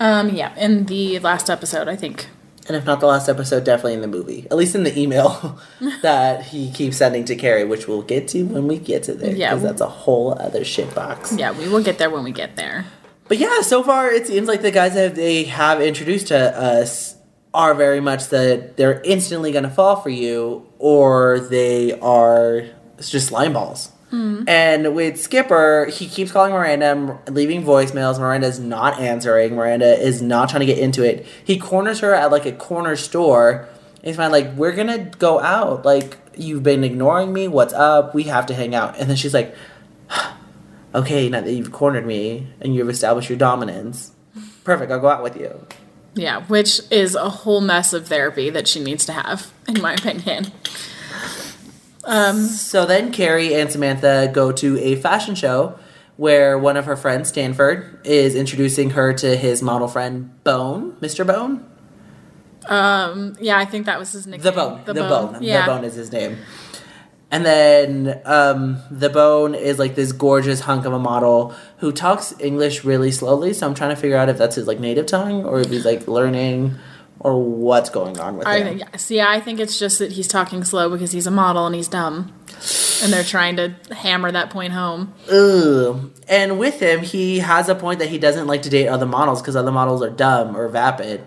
[0.00, 2.26] Um yeah, in the last episode, I think.
[2.68, 4.46] And if not the last episode, definitely in the movie.
[4.50, 5.58] At least in the email
[6.02, 9.34] that he keeps sending to Carrie, which we'll get to when we get to there.
[9.34, 9.50] Yeah.
[9.50, 11.34] Because that's a whole other shit box.
[11.36, 12.84] Yeah, we will get there when we get there.
[13.26, 17.16] But yeah, so far it seems like the guys that they have introduced to us
[17.52, 22.64] are very much that they're instantly going to fall for you, or they are
[22.98, 23.90] just slime balls.
[24.12, 24.48] Mm-hmm.
[24.48, 28.18] And with Skipper, he keeps calling Miranda, leaving voicemails.
[28.18, 29.54] Miranda's not answering.
[29.54, 31.26] Miranda is not trying to get into it.
[31.44, 33.68] He corners her at like a corner store.
[33.96, 35.84] And he's fine, like, we're gonna go out.
[35.84, 37.48] Like, you've been ignoring me.
[37.48, 38.14] What's up?
[38.14, 38.98] We have to hang out.
[38.98, 39.54] And then she's like,
[40.94, 44.12] okay, now that you've cornered me and you've established your dominance,
[44.64, 45.66] perfect, I'll go out with you.
[46.14, 49.94] Yeah, which is a whole mess of therapy that she needs to have, in my
[49.94, 50.46] opinion.
[52.08, 55.78] So then Carrie and Samantha go to a fashion show
[56.16, 61.26] where one of her friends, Stanford, is introducing her to his model friend, Bone, Mr.
[61.26, 61.64] Bone.
[62.66, 64.42] Um, yeah, I think that was his nickname.
[64.42, 64.82] The Bone.
[64.84, 65.38] The, Bone.
[65.40, 65.64] Yeah.
[65.64, 66.38] The Bone is his name.
[67.30, 72.34] And then um, the Bone is like this gorgeous hunk of a model who talks
[72.40, 73.52] English really slowly.
[73.52, 75.84] So I'm trying to figure out if that's his like native tongue or if he's
[75.84, 76.76] like learning
[77.20, 78.82] or what's going on with I him.
[78.96, 81.88] see, I think it's just that he's talking slow because he's a model and he's
[81.88, 82.32] dumb.
[83.02, 85.14] And they're trying to hammer that point home.
[85.30, 86.10] Ugh.
[86.28, 89.40] And with him, he has a point that he doesn't like to date other models
[89.40, 91.24] because other models are dumb or vapid.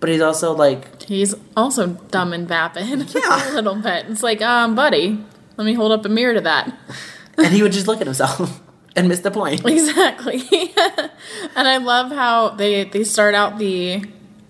[0.00, 3.50] But he's also like, He's also dumb and vapid Yeah.
[3.52, 4.06] a little bit.
[4.08, 5.18] It's like, um, buddy,
[5.56, 6.74] let me hold up a mirror to that.
[7.38, 8.60] and he would just look at himself
[8.96, 9.64] and miss the point.
[9.64, 10.42] Exactly.
[11.56, 14.02] and I love how they they start out the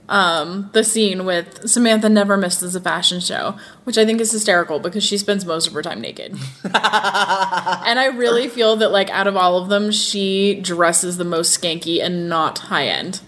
[0.08, 4.78] um the scene with Samantha never misses a fashion show, which I think is hysterical
[4.78, 6.32] because she spends most of her time naked.
[6.64, 11.60] and I really feel that like out of all of them, she dresses the most
[11.60, 13.20] skanky and not high end.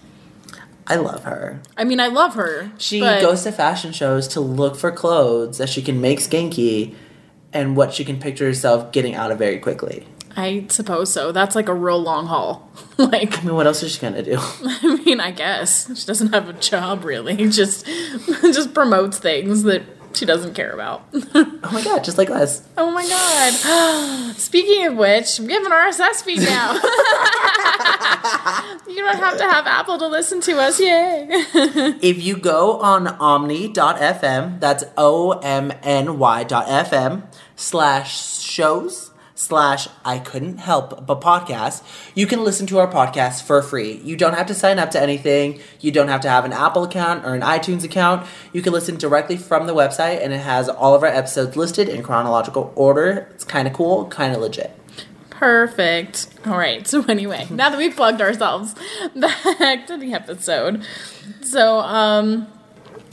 [0.87, 1.61] I love her.
[1.77, 2.71] I mean, I love her.
[2.79, 6.95] She but goes to fashion shows to look for clothes that she can make skanky
[7.53, 10.07] and what she can picture herself getting out of very quickly.
[10.35, 11.31] I suppose so.
[11.31, 12.69] That's like a real long haul.
[12.97, 14.37] like I mean, what else is she gonna do?
[14.39, 17.35] I mean, I guess she doesn't have a job really.
[17.49, 17.85] Just
[18.41, 21.03] just promotes things that she doesn't care about.
[21.13, 22.67] Oh my god, just like us.
[22.77, 24.35] oh my god!
[24.37, 26.73] Speaking of which, we have an RSS feed now.
[28.87, 30.79] you don't have to have Apple to listen to us.
[30.79, 31.27] Yay!
[32.01, 37.23] If you go on omny.fm, that's O M N Y.fm
[37.55, 39.08] slash shows
[39.39, 41.81] slash I couldn't help but podcast,
[42.13, 43.93] you can listen to our podcast for free.
[44.03, 45.61] You don't have to sign up to anything.
[45.79, 48.27] You don't have to have an Apple account or an iTunes account.
[48.51, 51.87] You can listen directly from the website and it has all of our episodes listed
[51.87, 53.29] in chronological order.
[53.33, 54.77] It's kind of cool, kind of legit.
[55.29, 56.27] Perfect.
[56.45, 56.85] All right.
[56.85, 58.75] So anyway, now that we've plugged ourselves,
[59.15, 60.85] back to the episode.
[61.43, 62.47] So um,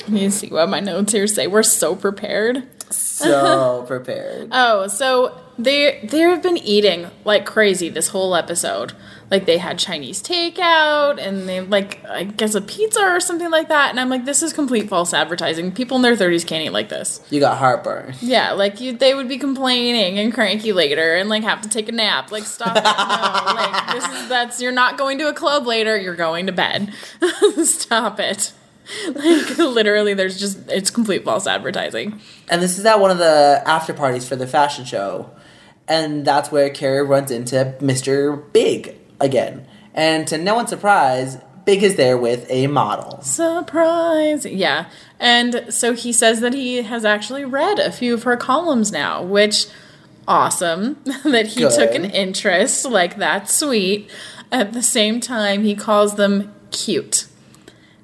[0.01, 1.47] let me see what my notes here say.
[1.47, 2.65] We're so prepared.
[2.93, 4.49] So prepared.
[4.51, 8.93] Oh, so they they have been eating like crazy this whole episode.
[9.31, 13.69] Like they had Chinese takeout and they like I guess a pizza or something like
[13.69, 13.91] that.
[13.91, 15.73] And I'm like, this is complete false advertising.
[15.73, 17.27] People in their 30s can't eat like this.
[17.31, 18.15] You got heartburn.
[18.21, 21.89] Yeah, like you, they would be complaining and cranky later and like have to take
[21.89, 22.31] a nap.
[22.31, 22.85] Like stop it.
[22.85, 25.99] No, like this is that's you're not going to a club later.
[25.99, 26.93] You're going to bed.
[27.65, 28.53] stop it.
[29.07, 32.21] Like literally, there's just it's complete false advertising.
[32.49, 35.31] And this is at one of the after parties for the fashion show.
[35.89, 38.53] And that's where Carrie runs into Mr.
[38.53, 39.67] Big again.
[39.95, 43.21] And to no one's surprise, Big is there with a model.
[43.23, 44.47] Surprise!
[44.47, 44.89] Yeah.
[45.19, 49.23] And so he says that he has actually read a few of her columns now,
[49.23, 49.67] which
[50.29, 52.85] awesome that he took an interest.
[52.85, 54.11] Like that's sweet.
[54.53, 57.27] At the same time, he calls them cute.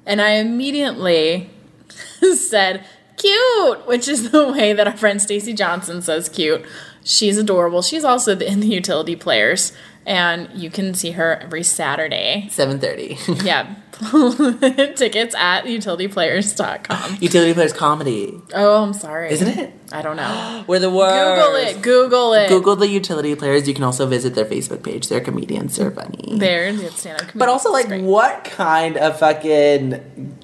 [0.05, 1.49] And I immediately
[2.35, 6.65] said cute, which is the way that our friend Stacy Johnson says cute.
[7.03, 7.81] She's adorable.
[7.81, 9.73] She's also in the utility players,
[10.05, 12.47] and you can see her every Saturday.
[12.49, 13.43] 7.30.
[13.45, 13.75] Yeah.
[14.95, 17.17] Tickets at utilityplayers.com.
[17.21, 18.33] Utility Players Comedy.
[18.53, 19.31] Oh, I'm sorry.
[19.31, 19.71] Isn't it?
[19.91, 20.63] I don't know.
[20.67, 21.45] We're the worst.
[21.45, 21.81] Google it.
[21.83, 22.49] Google it.
[22.49, 23.67] Google the Utility Players.
[23.67, 25.09] You can also visit their Facebook page.
[25.09, 25.77] They're comedians.
[25.77, 26.37] They're funny.
[26.39, 30.37] They're stand-up But also, like, what kind of fucking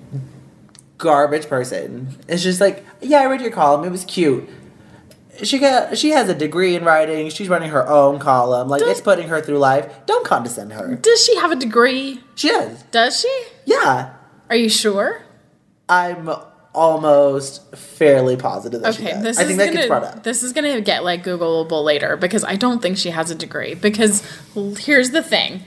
[0.99, 2.15] garbage person?
[2.27, 3.83] It's just like, yeah, I read your column.
[3.83, 4.47] It was cute.
[5.43, 5.97] She got.
[5.97, 7.29] She has a degree in writing.
[7.29, 8.67] She's running her own column.
[8.67, 10.05] Like Does- it's putting her through life.
[10.05, 10.95] Don't condescend her.
[10.95, 12.21] Does she have a degree?
[12.35, 12.83] She does.
[12.91, 13.43] Does she?
[13.65, 14.13] Yeah,
[14.49, 15.21] Are you sure?
[15.87, 16.29] I'm
[16.73, 20.23] almost fairly positive that she Okay, this I is think that gets brought gonna up.
[20.23, 23.73] this is gonna get like Googleable later because I don't think she has a degree.
[23.73, 24.23] Because
[24.79, 25.61] here's the thing,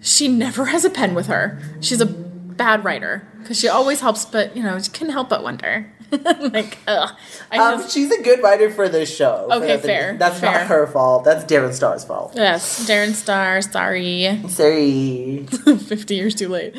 [0.00, 1.60] she never has a pen with her.
[1.80, 5.42] She's a bad writer because she always helps, but you know, she couldn't help but
[5.42, 5.90] wonder.
[6.40, 7.10] like, ugh.
[7.52, 9.46] I Um, just, she's a good writer for this show.
[9.52, 10.50] Okay, fair, That's fair.
[10.52, 11.22] not her fault.
[11.24, 12.32] That's Darren Star's fault.
[12.34, 13.62] yes, Darren Star.
[13.62, 15.46] Sorry, Sorry.
[15.86, 16.74] fifty years too late.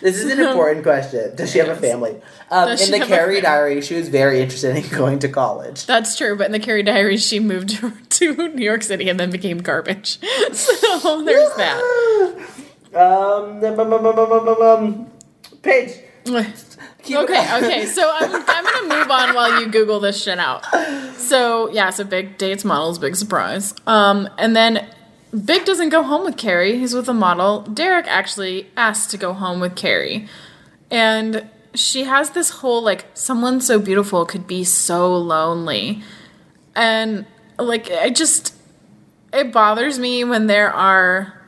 [0.00, 1.34] This is an important question.
[1.36, 2.20] Does she have a family?
[2.50, 3.40] Um, in the Carrie?
[3.40, 5.86] Diary, she was very interested in going to college.
[5.86, 7.70] That's true, but in the Carrie Diary, she moved
[8.10, 10.18] to New York City and then became garbage.
[10.52, 12.48] So there's that.
[12.94, 15.10] Um, um, um, um, um, um, um,
[15.62, 15.92] Paige.
[17.02, 17.86] keep okay, okay.
[17.86, 20.62] So I'm, I'm gonna move on while you Google this shit out.
[21.16, 23.74] So yeah, so Big dates models, big surprise.
[23.86, 24.86] Um, and then
[25.32, 26.78] Big doesn't go home with Carrie.
[26.78, 27.62] He's with a model.
[27.62, 30.28] Derek actually asked to go home with Carrie,
[30.90, 36.02] and she has this whole like someone so beautiful could be so lonely,
[36.76, 37.24] and
[37.58, 38.54] like I just
[39.32, 41.38] it bothers me when there are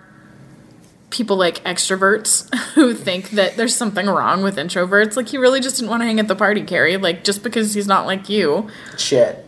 [1.10, 5.16] people like extroverts who think that there's something wrong with introverts.
[5.16, 6.96] Like he really just didn't want to hang at the party, Carrie.
[6.96, 8.68] Like just because he's not like you
[8.98, 9.44] Shit.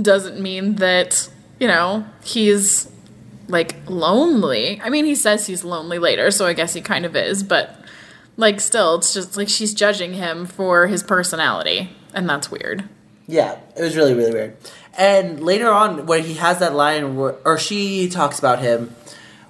[0.00, 2.90] doesn't mean that, you know, he's
[3.48, 4.80] like lonely.
[4.82, 7.76] I mean, he says he's lonely later, so I guess he kind of is, but
[8.36, 12.88] like still it's just like she's judging him for his personality, and that's weird.
[13.26, 14.56] Yeah, it was really, really weird.
[14.96, 18.94] And later on, where he has that line, where, or she talks about him,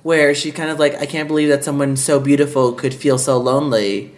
[0.02, 3.38] where she kind of like, I can't believe that someone so beautiful could feel so
[3.38, 4.14] lonely.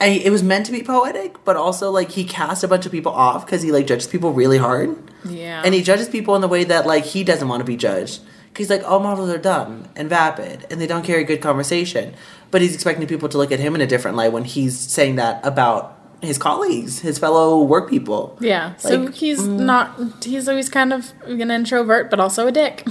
[0.00, 2.92] I, it was meant to be poetic, but also like he cast a bunch of
[2.92, 5.62] people off because he like judges people really hard, Yeah.
[5.64, 8.20] and he judges people in the way that like he doesn't want to be judged.
[8.48, 12.12] Because he's like, all models are dumb and vapid, and they don't carry good conversation.
[12.50, 15.16] But he's expecting people to look at him in a different light when he's saying
[15.16, 18.38] that about his colleagues, his fellow work people.
[18.40, 18.76] yeah.
[18.76, 19.14] So like, mm.
[19.14, 22.86] he's not he's always kind of an introvert, but also a dick.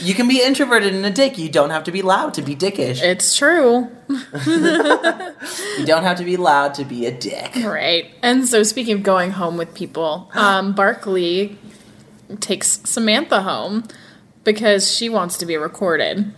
[0.00, 1.36] You can be introverted and a dick.
[1.36, 3.02] You don't have to be loud to be dickish.
[3.02, 3.90] It's true.
[4.08, 7.54] You don't have to be loud to be a dick.
[7.56, 8.14] Right.
[8.22, 11.58] And so speaking of going home with people, um, Barkley
[12.40, 13.84] takes Samantha home
[14.44, 16.32] because she wants to be recorded.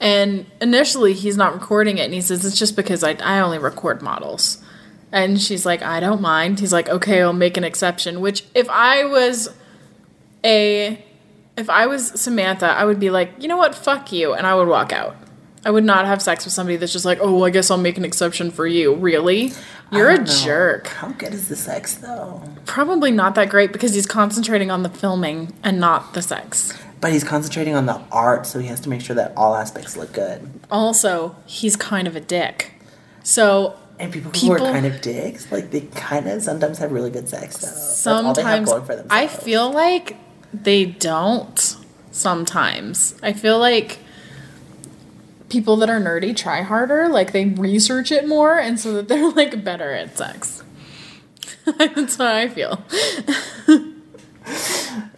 [0.00, 3.58] And initially he's not recording it and he says, It's just because I, I only
[3.58, 4.58] record models.
[5.12, 6.60] And she's like, I don't mind.
[6.60, 8.20] He's like, Okay, I'll make an exception.
[8.20, 9.48] Which if I was
[10.44, 11.04] a
[11.56, 14.54] if I was Samantha, I would be like, you know what, fuck you, and I
[14.54, 15.16] would walk out.
[15.64, 17.76] I would not have sex with somebody that's just like, oh, well, I guess I'll
[17.76, 18.94] make an exception for you.
[18.94, 19.52] Really?
[19.92, 20.24] You're a know.
[20.24, 20.86] jerk.
[20.86, 22.42] How good is the sex though?
[22.64, 26.72] Probably not that great because he's concentrating on the filming and not the sex.
[27.00, 29.96] But he's concentrating on the art, so he has to make sure that all aspects
[29.96, 30.50] look good.
[30.70, 32.72] Also, he's kind of a dick.
[33.22, 37.10] So And people who are kind of dicks, like they kind of sometimes have really
[37.10, 37.66] good sex though.
[37.68, 39.06] That's all they have sometimes going for.
[39.12, 40.16] I feel like
[40.52, 41.76] they don't.
[42.12, 43.98] Sometimes I feel like
[45.48, 49.30] people that are nerdy try harder, like they research it more, and so that they're
[49.32, 50.62] like better at sex.
[51.78, 52.82] That's how I feel.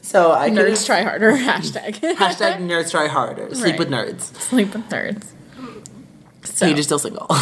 [0.02, 0.32] so.
[0.32, 1.32] I could Nerds try harder.
[1.36, 1.94] Hashtag.
[2.16, 3.54] hashtag nerds try harder.
[3.54, 3.78] Sleep Right.
[3.78, 4.20] with nerds.
[4.40, 5.24] Sleep with nerds.
[6.44, 7.26] So Paige is still single.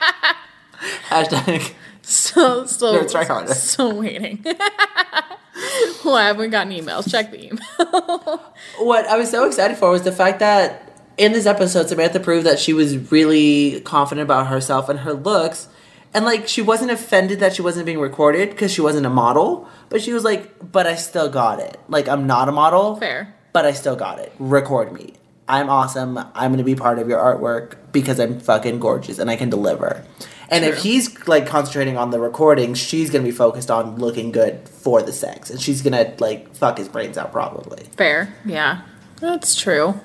[1.08, 3.54] hashtag still, still, Nerds try harder.
[3.54, 4.42] Still waiting.
[6.04, 7.10] well, I haven't gotten emails.
[7.10, 8.38] Check the email.
[8.78, 10.86] what I was so excited for was the fact that
[11.16, 15.68] in this episode, Samantha proved that she was really confident about herself and her looks.
[16.12, 19.68] And like, she wasn't offended that she wasn't being recorded because she wasn't a model,
[19.90, 21.78] but she was like, but I still got it.
[21.88, 22.96] Like, I'm not a model.
[22.96, 23.34] Fair.
[23.52, 24.32] But I still got it.
[24.38, 25.14] Record me.
[25.50, 26.16] I'm awesome.
[26.16, 29.50] I'm going to be part of your artwork because I'm fucking gorgeous and I can
[29.50, 30.04] deliver.
[30.48, 34.30] And if he's like concentrating on the recording, she's going to be focused on looking
[34.30, 35.50] good for the sex.
[35.50, 37.84] And she's going to like fuck his brains out probably.
[37.96, 38.32] Fair.
[38.44, 38.82] Yeah.
[39.20, 40.00] That's true.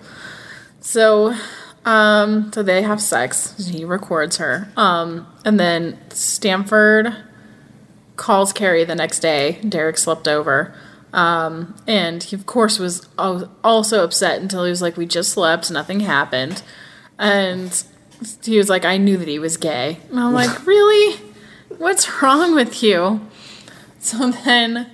[0.82, 1.36] So,
[1.86, 3.68] um, so they have sex.
[3.68, 4.68] He records her.
[4.76, 7.16] Um, and then Stanford
[8.16, 9.60] calls Carrie the next day.
[9.68, 10.76] Derek slept over.
[11.16, 15.72] Um, and he, of course, was also upset until he was like, We just slept,
[15.72, 16.62] nothing happened.
[17.18, 17.84] And
[18.44, 20.00] he was like, I knew that he was gay.
[20.10, 21.22] And I'm like, Really?
[21.78, 23.22] What's wrong with you?
[24.00, 24.92] So then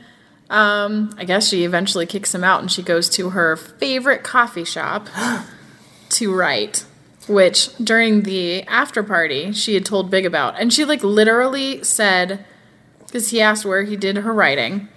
[0.52, 4.66] um, I guess she eventually kicks him out and she goes to her favorite coffee
[4.66, 5.08] shop
[6.10, 6.86] to write,
[7.28, 10.60] which during the after party she had told Big about.
[10.60, 12.46] And she like literally said,
[13.08, 14.90] because he asked where he did her writing.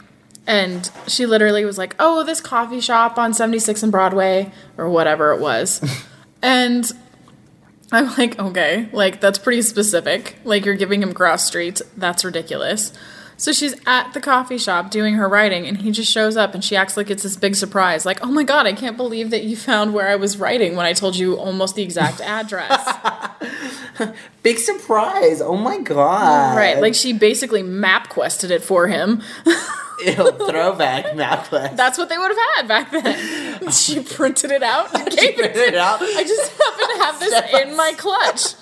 [0.47, 5.33] And she literally was like, oh, this coffee shop on 76 and Broadway, or whatever
[5.33, 5.83] it was.
[6.43, 6.91] and
[7.93, 10.37] I'm like, okay, like that's pretty specific.
[10.45, 11.81] Like you're giving him cross streets.
[11.97, 12.93] That's ridiculous.
[13.37, 16.63] So she's at the coffee shop doing her writing, and he just shows up, and
[16.63, 18.07] she acts like it's this big surprise.
[18.07, 20.87] Like, oh my god, I can't believe that you found where I was writing when
[20.87, 22.89] I told you almost the exact address.
[24.43, 25.41] Big surprise!
[25.41, 26.57] Oh my god!
[26.57, 29.23] right, like she basically MapQuested it for him.
[30.05, 31.77] Ew, throwback MapQuest.
[31.77, 33.71] That's what they would have had back then.
[33.71, 36.03] she printed it out She printed it out.
[36.03, 38.55] I just happen to have this in my clutch.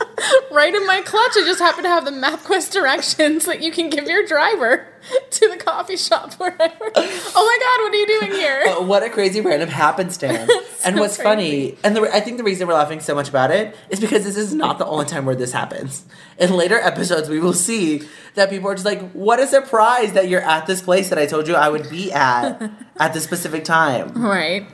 [0.50, 3.90] right in my clutch, I just happen to have the MapQuest directions that you can
[3.90, 4.87] give your driver
[5.30, 6.58] to the coffee shop wherever.
[6.94, 8.62] Oh my god, what are you doing here?
[8.64, 10.50] But what a crazy random happenstance.
[10.84, 11.22] and what's crazy.
[11.24, 14.24] funny, and the, I think the reason we're laughing so much about it is because
[14.24, 16.04] this is not the only time where this happens.
[16.38, 18.02] In later episodes, we will see
[18.34, 21.26] that people are just like, what a surprise that you're at this place that I
[21.26, 22.60] told you I would be at
[22.96, 24.66] at this specific time Right.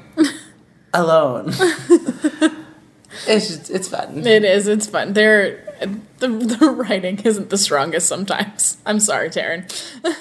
[0.92, 1.52] alone.
[3.26, 4.26] It's just, it's fun.
[4.26, 5.12] It is, it's fun.
[5.12, 5.64] They're
[6.18, 8.78] the, the writing isn't the strongest sometimes.
[8.86, 9.64] I'm sorry, Darren.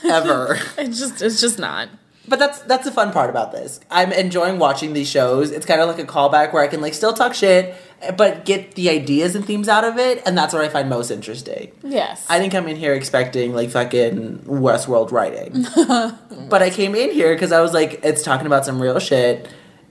[0.03, 0.59] Ever.
[0.77, 1.89] It's just it's just not.
[2.27, 3.79] But that's that's the fun part about this.
[3.91, 5.51] I'm enjoying watching these shows.
[5.51, 7.75] It's kind of like a callback where I can like still talk shit,
[8.17, 11.11] but get the ideas and themes out of it, and that's what I find most
[11.11, 11.71] interesting.
[11.83, 12.25] Yes.
[12.29, 15.65] I didn't come in here expecting like fucking Westworld writing,
[16.49, 19.49] but I came in here because I was like, it's talking about some real shit.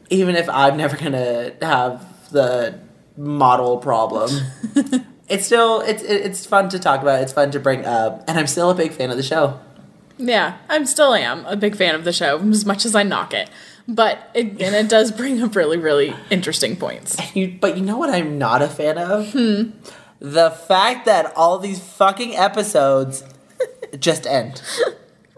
[0.09, 2.79] Even if I'm never gonna have the
[3.17, 4.31] model problem,
[5.29, 7.23] it's still it's it- it's fun to talk about.
[7.23, 9.59] It's fun to bring up, and I'm still a big fan of the show.
[10.19, 13.35] Yeah, I'm still am a big fan of the show as much as I knock
[13.35, 13.51] it.
[13.89, 17.17] But it, and it does bring up really, really interesting points.
[17.35, 19.33] You, but you know what I'm not a fan of?
[19.33, 19.71] Hmm.
[20.21, 23.25] The fact that all these fucking episodes
[23.99, 24.63] just end.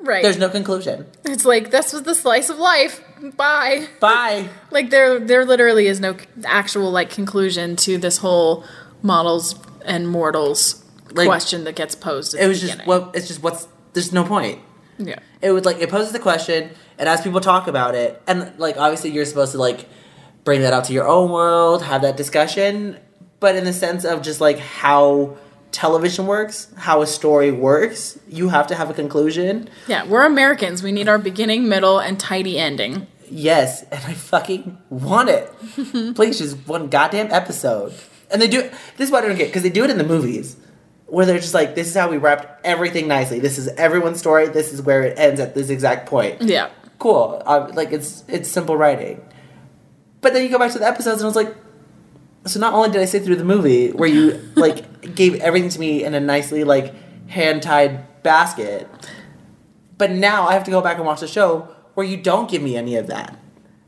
[0.01, 0.23] Right.
[0.23, 1.07] There's no conclusion.
[1.25, 3.03] it's like this was the slice of life.
[3.37, 3.89] Bye.
[4.01, 4.49] Bye.
[4.71, 8.65] Like there there literally is no actual like conclusion to this whole
[9.03, 9.55] models
[9.85, 12.35] and mortals Like, question that gets posed.
[12.35, 12.89] At It the was just beginning.
[12.89, 13.11] well.
[13.15, 13.69] It's just what's.
[13.93, 14.59] There's no point.
[14.99, 15.19] yeah.
[15.41, 18.77] It would like it poses the question, and as people talk about it, and like
[18.77, 19.87] obviously you're supposed to like
[20.45, 22.99] bring that out to your own world, have that discussion,
[23.41, 25.37] but in the sense of just like how
[25.71, 29.69] television works, how a story works, you have to have a conclusion.
[29.89, 30.83] Yeah, we're Americans.
[30.83, 33.07] We need our beginning, middle, and tidy ending.
[33.37, 35.53] Yes, and I fucking want it.
[36.15, 37.93] Please, just one goddamn episode.
[38.31, 38.63] And they do.
[38.97, 40.57] This is what I don't get because they do it in the movies,
[41.07, 43.41] where they're just like, "This is how we wrapped everything nicely.
[43.41, 44.47] This is everyone's story.
[44.47, 46.71] This is where it ends at this exact point." Yeah.
[47.01, 47.43] Cool.
[47.45, 49.21] Uh, like it's it's simple writing.
[50.21, 51.57] But then you go back to the episodes, and I was like,
[52.47, 55.81] so not only did I sit through the movie where you like gave everything to
[55.81, 56.95] me in a nicely like
[57.29, 58.89] hand tied basket,
[59.99, 62.63] but now I have to go back and watch the show where you don't give
[62.63, 63.39] me any of that.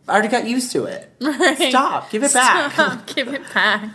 [0.09, 1.11] I already got used to it.
[1.21, 1.71] Right.
[1.71, 2.11] Stop.
[2.11, 2.73] Give it back.
[2.75, 3.91] Stop, give it back.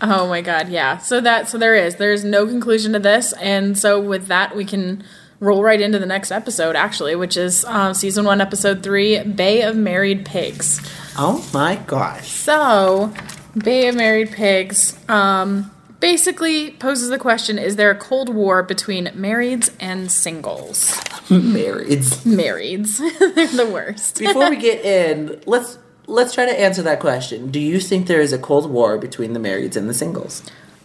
[0.00, 0.98] Oh my god, yeah.
[0.98, 1.96] So that so there is.
[1.96, 5.04] There's no conclusion to this, and so with that we can
[5.40, 9.62] roll right into the next episode actually, which is um, season one, episode three, Bay
[9.62, 10.80] of Married Pigs.
[11.18, 12.30] Oh my gosh.
[12.30, 13.12] So,
[13.56, 15.70] Bay of Married Pigs um,
[16.00, 20.92] basically poses the question: Is there a cold war between marrieds and singles?
[21.28, 22.24] Marrieds.
[22.24, 22.98] Marrieds,
[23.34, 24.18] they're the worst.
[24.18, 27.50] Before we get in, let's let's try to answer that question.
[27.50, 30.42] Do you think there is a cold war between the marrieds and the singles?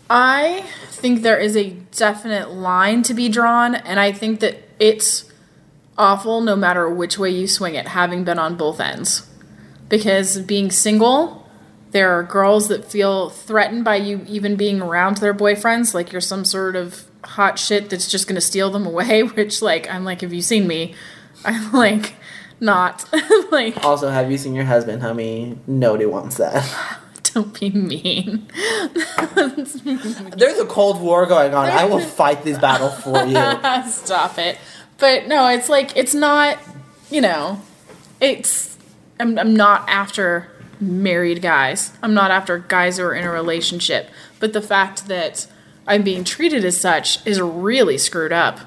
[0.09, 5.25] I think there is a definite line to be drawn, and I think that it's
[5.97, 9.27] awful no matter which way you swing it, having been on both ends.
[9.89, 11.44] Because being single,
[11.95, 16.19] there are girls that feel threatened by you even being around their boyfriends, like you're
[16.19, 20.19] some sort of hot shit that's just gonna steal them away, which, like, I'm like,
[20.19, 20.93] have you seen me?
[21.45, 22.15] I'm like,
[22.59, 23.05] not.
[23.49, 25.57] like, Also, have you seen your husband, homie?
[25.67, 26.69] Nobody wants that.
[27.33, 28.45] don't be mean.
[30.35, 31.69] There's a cold war going on.
[31.69, 33.39] I will fight this battle for you.
[33.89, 34.57] Stop it.
[34.97, 36.59] But no, it's like it's not,
[37.09, 37.61] you know,
[38.19, 38.77] it's
[39.17, 41.93] I'm I'm not after married guys.
[42.01, 44.09] I'm not after guys who are in a relationship.
[44.39, 45.47] But the fact that
[45.87, 48.59] I'm being treated as such is really screwed up.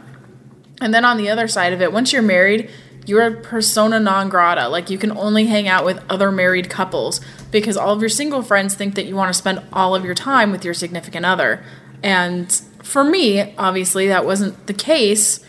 [0.80, 2.70] And then on the other side of it, once you're married,
[3.06, 4.68] you're a persona non grata.
[4.68, 8.42] Like you can only hang out with other married couples because all of your single
[8.42, 11.64] friends think that you want to spend all of your time with your significant other.
[12.02, 12.50] And
[12.82, 15.40] for me, obviously, that wasn't the case.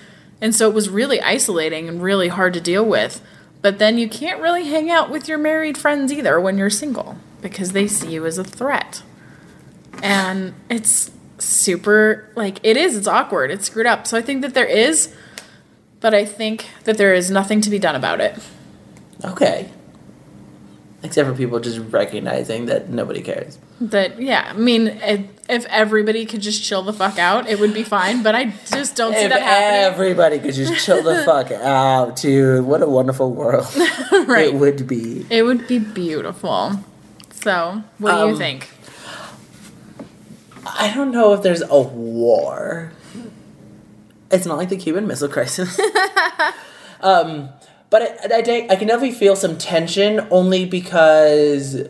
[0.42, 3.22] And so it was really isolating and really hard to deal with.
[3.62, 7.18] But then you can't really hang out with your married friends either when you're single
[7.42, 9.04] because they see you as a threat.
[10.02, 14.08] And it's super, like, it is, it's awkward, it's screwed up.
[14.08, 15.14] So I think that there is,
[16.00, 18.38] but I think that there is nothing to be done about it.
[19.26, 19.70] Okay.
[21.02, 23.58] Except for people just recognizing that nobody cares.
[23.80, 27.74] That yeah, I mean, if, if everybody could just chill the fuck out, it would
[27.74, 28.22] be fine.
[28.22, 29.94] But I just don't see If that happening.
[29.94, 33.66] everybody could just chill the fuck out, dude, what a wonderful world
[34.28, 34.48] right.
[34.48, 35.26] it would be.
[35.30, 36.84] It would be beautiful.
[37.32, 38.70] So, what do you Um, think?
[40.66, 42.92] I don't know if there's a war.
[44.32, 45.80] It's not like the Cuban Missile Crisis.
[47.02, 47.50] um,
[47.90, 51.88] but I, I, I can definitely feel some tension only because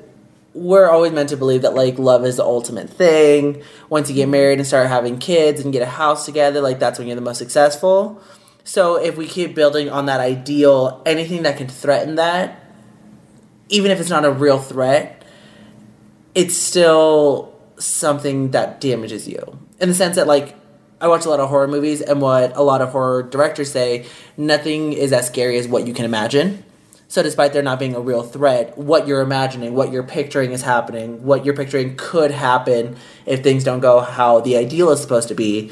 [0.53, 3.61] we're always meant to believe that like love is the ultimate thing.
[3.89, 4.31] Once you get mm-hmm.
[4.31, 7.21] married and start having kids and get a house together, like that's when you're the
[7.21, 8.21] most successful.
[8.63, 12.63] So if we keep building on that ideal, anything that can threaten that,
[13.69, 15.23] even if it's not a real threat,
[16.35, 19.59] it's still something that damages you.
[19.79, 20.55] In the sense that, like,
[21.01, 24.05] I watch a lot of horror movies, and what a lot of horror directors say,
[24.35, 26.63] nothing is as scary as what you can imagine.
[27.07, 30.61] So, despite there not being a real threat, what you're imagining, what you're picturing is
[30.61, 35.27] happening, what you're picturing could happen if things don't go how the ideal is supposed
[35.29, 35.71] to be,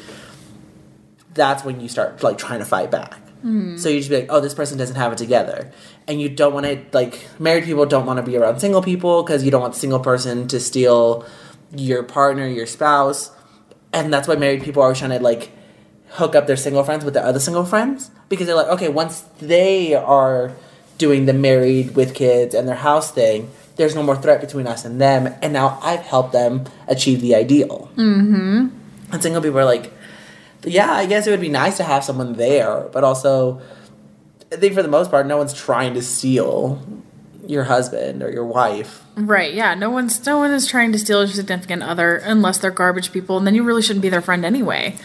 [1.33, 3.19] that's when you start, like, trying to fight back.
[3.41, 3.77] Hmm.
[3.77, 5.71] So you just be like, oh, this person doesn't have it together.
[6.07, 9.21] And you don't want to, like, married people don't want to be around single people
[9.21, 11.23] because you don't want the single person to steal
[11.75, 13.29] your partner, your spouse.
[13.93, 15.51] And that's why married people are always trying to, like,
[16.09, 18.11] hook up their single friends with their other single friends.
[18.29, 20.51] Because they're like, okay, once they are
[20.97, 24.83] doing the married with kids and their house thing, there's no more threat between us
[24.85, 25.33] and them.
[25.41, 27.89] And now I've helped them achieve the ideal.
[27.95, 28.67] Mm-hmm.
[29.13, 29.93] And single people are like,
[30.63, 33.61] yeah, I guess it would be nice to have someone there, but also,
[34.51, 36.81] I think for the most part, no one's trying to steal
[37.47, 39.03] your husband or your wife.
[39.15, 39.53] Right?
[39.53, 39.73] Yeah.
[39.73, 43.37] No one's no one is trying to steal your significant other unless they're garbage people,
[43.37, 44.97] and then you really shouldn't be their friend anyway.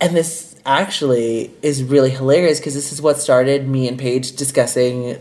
[0.00, 5.16] And this actually is really hilarious because this is what started me and Paige discussing,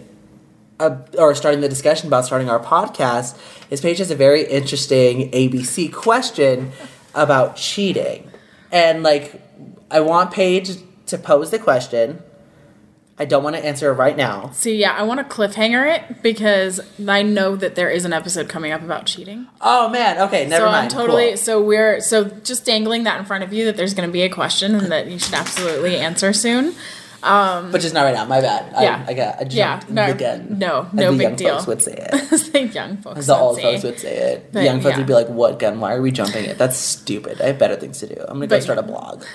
[0.79, 3.37] uh, or starting the discussion about starting our podcast.
[3.71, 6.71] Is Paige has a very interesting ABC question
[7.15, 8.29] about cheating,
[8.71, 9.41] and like,
[9.89, 12.21] I want Paige to pose the question.
[13.19, 14.51] I don't want to answer it right now.
[14.53, 18.47] See, yeah, I want to cliffhanger it because I know that there is an episode
[18.47, 19.47] coming up about cheating.
[19.59, 20.83] Oh man, okay, never so mind.
[20.85, 21.37] I'm totally Cool.
[21.37, 24.21] so we're so just dangling that in front of you that there's going to be
[24.21, 26.75] a question and that you should absolutely answer soon.
[27.23, 28.25] Um, but just not right now.
[28.25, 28.71] My bad.
[28.79, 29.03] Yeah.
[29.07, 29.35] I, I got.
[29.35, 30.59] I jumped Yeah, no, gun.
[30.59, 31.55] no, no the big young deal.
[31.55, 32.51] Folks would say it.
[32.53, 33.25] The young folks.
[33.25, 33.63] The would old say.
[33.63, 34.53] folks would say it.
[34.53, 34.97] The young folks yeah.
[34.99, 35.79] would be like, "What gun?
[35.79, 36.59] Why are we jumping it?
[36.59, 37.41] That's stupid.
[37.41, 38.21] I have better things to do.
[38.21, 39.23] I'm gonna go start a blog."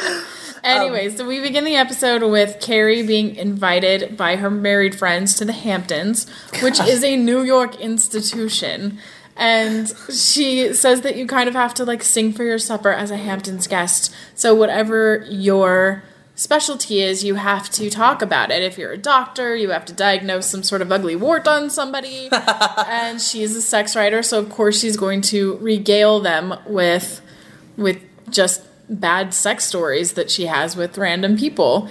[0.65, 5.35] Anyway, um, so we begin the episode with Carrie being invited by her married friends
[5.35, 6.27] to the Hamptons,
[6.63, 8.97] which is a New York institution.
[9.37, 13.11] And she says that you kind of have to like sing for your supper as
[13.11, 14.11] a Hamptons guest.
[14.33, 16.03] So whatever your
[16.33, 18.63] specialty is, you have to talk about it.
[18.63, 22.29] If you're a doctor, you have to diagnose some sort of ugly wart on somebody.
[22.87, 27.21] and she's a sex writer, so of course she's going to regale them with
[27.77, 31.89] with just bad sex stories that she has with random people.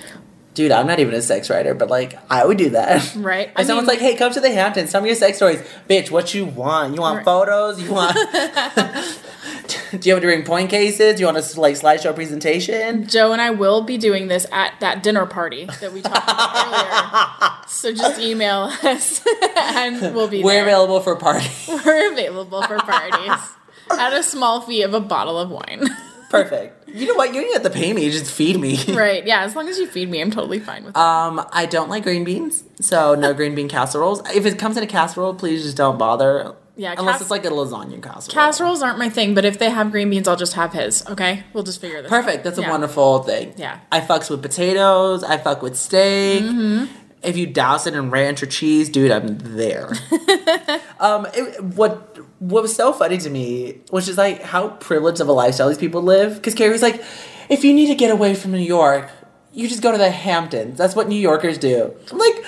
[0.54, 3.12] Dude, I'm not even a sex writer, but like, I would do that.
[3.16, 3.50] Right.
[3.58, 4.92] If someone's like, "Hey, come to the Hamptons.
[4.92, 6.12] Tell me your sex stories, bitch.
[6.12, 6.94] What you want?
[6.94, 7.24] You want Right.
[7.24, 7.82] photos?
[7.82, 8.14] You want?
[9.90, 11.16] do you have to bring point cases?
[11.16, 13.08] Do you want a like slideshow presentation?
[13.08, 16.66] Joe and I will be doing this at that dinner party that we talked about
[16.66, 17.66] earlier.
[17.66, 19.24] So just email us
[19.56, 20.62] and we'll be We're there.
[20.62, 21.68] available for parties.
[21.84, 23.40] We're available for parties
[23.90, 25.88] at a small fee of a bottle of wine.
[26.30, 26.88] Perfect.
[26.88, 27.28] You know what?
[27.28, 28.10] You don't even have to pay me.
[28.10, 28.78] Just feed me.
[28.94, 29.26] right.
[29.26, 29.42] Yeah.
[29.44, 30.96] As long as you feed me, I'm totally fine with it.
[30.96, 34.20] Um, I don't like green beans, so no green bean casseroles.
[34.34, 36.54] If it comes in a casserole, please just don't bother.
[36.76, 38.34] Yeah, unless cas- it's like a lasagna casserole.
[38.34, 41.06] Casseroles aren't my thing, but if they have green beans, I'll just have his.
[41.08, 41.44] Okay.
[41.52, 42.22] We'll just figure this out.
[42.22, 42.42] Perfect.
[42.42, 42.70] That's a Yeah.
[42.70, 43.54] wonderful thing.
[43.56, 43.78] Yeah.
[43.92, 45.22] I fucks with potatoes.
[45.22, 46.42] I fuck with steak.
[46.42, 46.86] Mm-hmm.
[47.22, 49.92] If you douse it in ranch or cheese, dude, I'm there.
[51.00, 52.13] um, it, what
[52.44, 55.78] what was so funny to me was just like how privileged of a lifestyle these
[55.78, 56.34] people live.
[56.34, 57.02] Because Carrie was like,
[57.48, 59.10] if you need to get away from New York,
[59.52, 60.76] you just go to the Hamptons.
[60.76, 61.94] That's what New Yorkers do.
[62.12, 62.44] I'm like,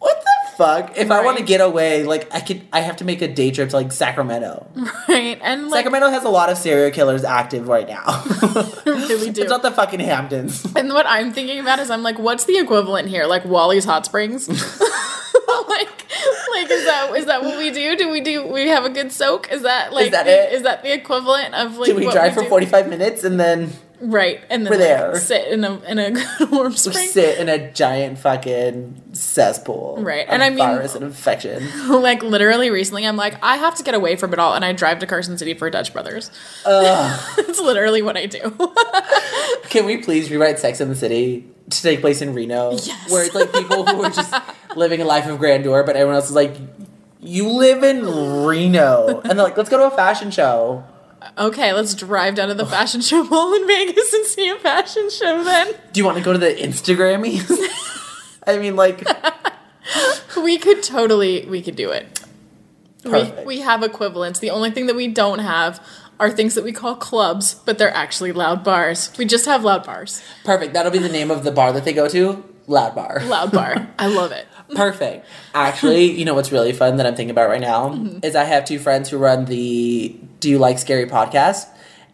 [0.00, 0.98] what the fuck?
[0.98, 3.50] If I want to get away, like I could, I have to make a day
[3.50, 4.70] trip to like Sacramento.
[5.08, 5.38] Right.
[5.40, 8.04] And like, Sacramento has a lot of serial killers active right now.
[8.84, 9.40] really do.
[9.40, 10.66] It's not the fucking Hamptons.
[10.76, 13.24] And what I'm thinking about is I'm like, what's the equivalent here?
[13.24, 14.46] Like Walley's Hot Springs?
[16.62, 17.96] like, is that is that what we do?
[17.96, 19.50] Do we do we have a good soak?
[19.52, 20.52] Is that like is that the, it?
[20.54, 23.70] is that the equivalent of like Do we what drive for 45 minutes and then
[24.02, 25.20] Right, and then We're like, there.
[25.20, 26.12] sit in a in a
[26.50, 27.06] warm we spring.
[27.08, 29.98] sit in a giant fucking cesspool?
[30.00, 31.68] Right, and I mean- virus and infection.
[32.00, 34.72] like literally recently, I'm like, I have to get away from it all, and I
[34.72, 36.30] drive to Carson City for Dutch Brothers.
[36.66, 38.56] It's literally what I do.
[39.68, 43.10] Can we please rewrite Sex in the City to take place in Reno, Yes.
[43.10, 44.34] where it's like people who are just
[44.76, 46.56] living a life of grandeur, but everyone else is like,
[47.20, 48.04] "You live in
[48.44, 50.84] Reno," and they're like, "Let's go to a fashion show."
[51.36, 55.10] Okay, let's drive down to the fashion show mall in Vegas and see a fashion
[55.10, 55.74] show then.
[55.92, 57.50] Do you want to go to the Instagrammies?
[58.46, 59.06] I mean, like,
[60.42, 62.20] We could totally we could do it.
[63.04, 64.38] We, we have equivalents.
[64.40, 65.84] The only thing that we don't have
[66.20, 69.10] are things that we call clubs, but they're actually loud bars.
[69.18, 70.22] We just have loud bars.
[70.44, 70.74] perfect.
[70.74, 72.44] That'll be the name of the bar that they go to.
[72.68, 73.20] Loud bar.
[73.24, 73.88] Loud bar.
[73.98, 74.46] I love it.
[74.76, 75.26] Perfect.
[75.54, 78.18] Actually, you know what's really fun that I'm thinking about right now Mm-hmm.
[78.24, 81.66] is I have two friends who run the Do You Like Scary podcast,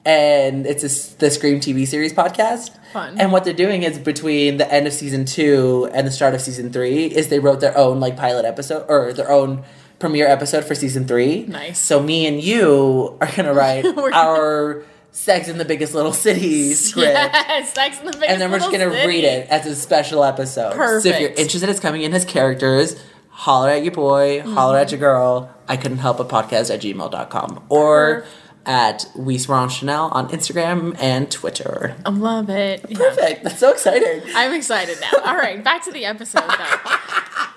[0.06, 2.70] and it's a the Scream TV series podcast.
[2.94, 3.20] Fun.
[3.20, 6.40] And what they're doing is between the end of season two and the start of
[6.40, 9.64] season three is they wrote their own like pilot episode or their own
[9.98, 11.44] premiere episode for season three.
[11.46, 11.80] Nice.
[11.80, 14.82] So me and you are gonna write our
[15.12, 17.06] Sex in the Biggest Little City script.
[17.08, 19.08] Yes, Sex in the Biggest And then we're just gonna City.
[19.08, 20.74] read it as a special episode.
[20.74, 21.02] Perfect.
[21.04, 22.96] So if you're interested in coming in as characters,
[23.30, 25.50] holler at your boy, holler at your girl.
[25.68, 27.64] I couldn't help a podcast at gmail.com.
[27.70, 28.26] Or Perf.
[28.66, 31.96] at We Surround Chanel on Instagram and Twitter.
[32.04, 32.84] I love it.
[32.88, 32.98] Yeah.
[32.98, 33.42] Perfect.
[33.44, 34.22] That's so exciting.
[34.34, 35.18] I'm excited now.
[35.24, 36.90] All right, back to the episode though.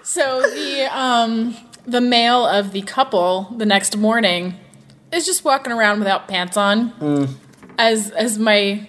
[0.01, 1.55] So the um
[1.89, 4.55] the male of the couple the next morning
[5.11, 6.91] is just walking around without pants on.
[6.93, 7.33] Mm.
[7.77, 8.87] As as my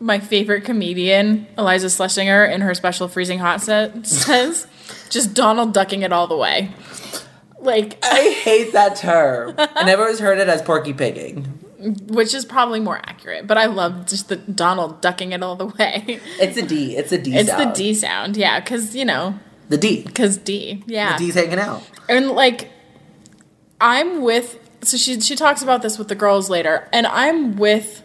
[0.00, 4.66] my favorite comedian, Iliza Shlesinger, in her special freezing hot set says,
[5.08, 6.70] just Donald ducking it all the way.
[7.60, 9.54] Like I hate that term.
[9.56, 11.44] I never always heard it as porky pigging.
[12.08, 15.66] which is probably more accurate, but I love just the Donald ducking it all the
[15.66, 16.20] way.
[16.40, 16.96] It's a D.
[16.96, 17.70] It's a D It's sound.
[17.70, 19.38] the D sound, yeah, because you know,
[19.68, 20.02] The D.
[20.02, 21.16] because D, yeah.
[21.16, 21.82] The D's hanging out.
[22.08, 22.70] and like
[23.80, 28.02] i'm with so she she talks about this with the girls later and i'm with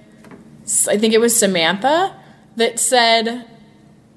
[0.88, 2.16] i think it was samantha
[2.56, 3.46] that said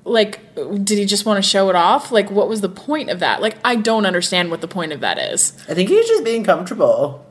[0.05, 0.41] like
[0.83, 3.43] did he just want to show it off like what was the point of that
[3.43, 6.43] like i don't understand what the point of that is I think he's just being
[6.43, 7.25] comfortable.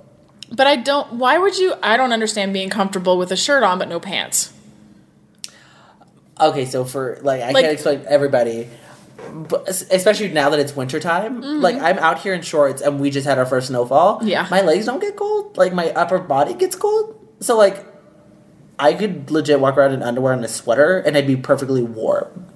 [0.51, 3.80] but i don't why would you i don't understand being comfortable with a shirt on
[3.80, 4.53] but no pants
[6.39, 8.68] Okay, so for like I Like- can't explain everybody,
[9.67, 13.38] especially now that it's wintertime, like I'm out here in shorts and we just had
[13.38, 14.19] our first snowfall.
[14.19, 14.28] Mm-hmm.
[14.28, 14.47] Yeah.
[14.49, 15.57] my legs don't get cold.
[15.57, 17.17] Like my upper body gets cold.
[17.39, 17.86] So like,
[18.80, 22.47] I could legit walk around in underwear and a sweater and I'd be perfectly warm.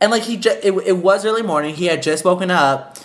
[0.00, 1.74] And like he just it, it was early morning.
[1.74, 2.96] He had just woken up.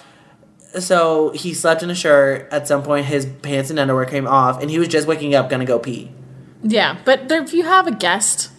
[0.80, 2.48] So he slept in a shirt.
[2.52, 5.50] At some point, his pants and underwear came off, and he was just waking up,
[5.50, 6.12] gonna go pee.
[6.64, 8.51] yeah but there, if you have a guest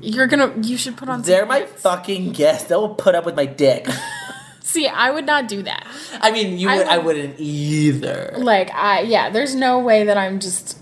[0.00, 1.82] you're gonna you should put on They're my pants.
[1.82, 2.68] fucking guests.
[2.68, 3.86] They'll put up with my dick.
[4.62, 5.84] see i would not do that
[6.20, 8.34] I mean, you I would, I, would- wouldn't either.
[8.36, 10.78] Like I yeah, there's no way that I'm just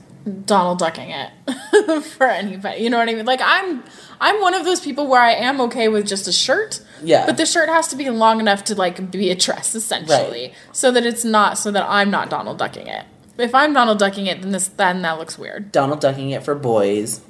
[0.46, 2.82] Donald ducking it for anybody.
[2.82, 3.24] You know what I mean?
[3.24, 3.82] Like I'm
[4.20, 6.82] I'm one of those people where I am okay with just a shirt.
[7.02, 7.24] Yeah.
[7.24, 10.48] But the shirt has to be long enough to like be a dress essentially.
[10.48, 10.54] Right.
[10.72, 13.06] So that it's not so that I'm not Donald ducking it.
[13.38, 15.72] If I'm Donald ducking it, then this then that looks weird.
[15.72, 17.20] Donald ducking it for boys,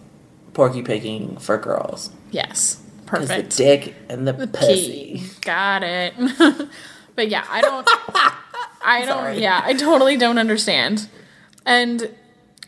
[0.58, 2.10] Porky pigging for girls.
[2.32, 2.82] Yes.
[3.06, 3.50] Perfect.
[3.50, 4.46] The dick and the, P.
[4.46, 5.22] pussy.
[5.42, 6.14] Got it.
[7.14, 7.88] but yeah, I don't.
[8.82, 9.08] I don't.
[9.08, 9.40] Sorry.
[9.40, 11.08] Yeah, I totally don't understand.
[11.64, 12.12] And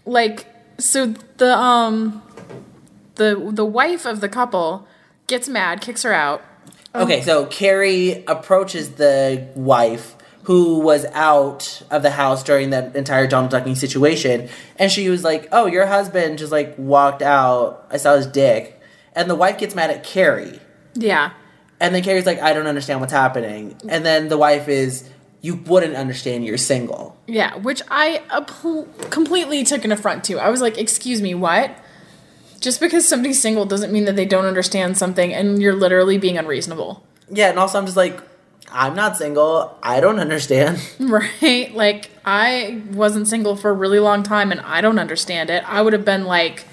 [0.07, 0.47] like,
[0.78, 1.07] so
[1.38, 2.22] the um,
[3.16, 4.86] the the wife of the couple
[5.26, 6.45] gets mad, kicks her out.
[6.95, 10.14] Okay, so Carrie approaches the wife
[10.51, 14.49] who was out of the house during that entire Donald ducking situation,
[14.81, 17.87] and she was like, "Oh, your husband just like walked out.
[17.89, 18.81] I saw his dick."
[19.15, 20.59] And the wife gets mad at Carrie.
[20.95, 21.31] Yeah.
[21.79, 23.77] And then Carrie's like, I don't understand what's happening.
[23.89, 25.09] And then the wife is,
[25.41, 27.17] You wouldn't understand, you're single.
[27.29, 30.39] Yeah, which I appl- completely took an affront to.
[30.39, 31.71] I was like, "Excuse me, what?"
[32.61, 36.37] Just because somebody's single doesn't mean that they don't understand something, and you're literally being
[36.39, 37.05] unreasonable.
[37.31, 38.21] Yeah, and also I'm just like,
[38.73, 39.77] I'm not single.
[39.83, 40.81] I don't understand.
[41.01, 41.75] Right?
[41.75, 45.64] Like, I wasn't single for a really long time and I don't understand it.
[45.68, 46.66] I would have been like,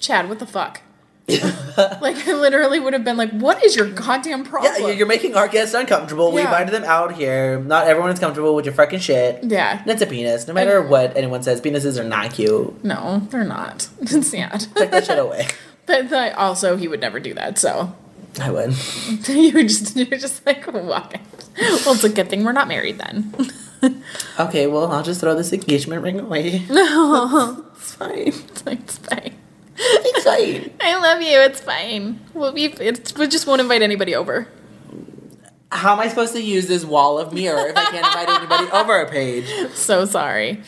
[0.00, 0.80] Chad, what the fuck?
[1.28, 4.72] like, I literally would have been like, what is your goddamn problem?
[4.82, 6.32] Yeah, you're making our guests uncomfortable.
[6.32, 6.46] We Yeah.
[6.46, 7.60] invited them out here.
[7.60, 9.44] Not everyone is comfortable with your fucking shit.
[9.44, 9.80] Yeah.
[9.80, 10.48] And it's a penis.
[10.48, 12.82] No matter what anyone says, penises are not cute.
[12.84, 13.88] No, they're not.
[14.00, 14.66] It's sad.
[14.74, 15.46] Take that shit away.
[15.86, 17.94] But th- also, he would never do that, so.
[18.38, 18.74] I would.
[19.28, 21.22] you were just, you were just like, walking.
[21.58, 23.34] Well, it's a good thing we're not married then.
[24.38, 26.64] Okay, well, I'll just throw this engagement ring away.
[26.68, 27.64] No.
[27.76, 28.28] it's fine.
[28.28, 29.34] it's like, it's fine.
[29.76, 30.70] It's fine.
[30.80, 31.38] I love you.
[31.38, 32.20] It's fine.
[32.34, 32.66] We'll be.
[32.66, 34.48] It's, we just won't invite anybody over.
[35.72, 38.70] How am I supposed to use this wall of mirror if I can't invite anybody
[38.72, 39.46] over a page?
[39.72, 40.62] So sorry.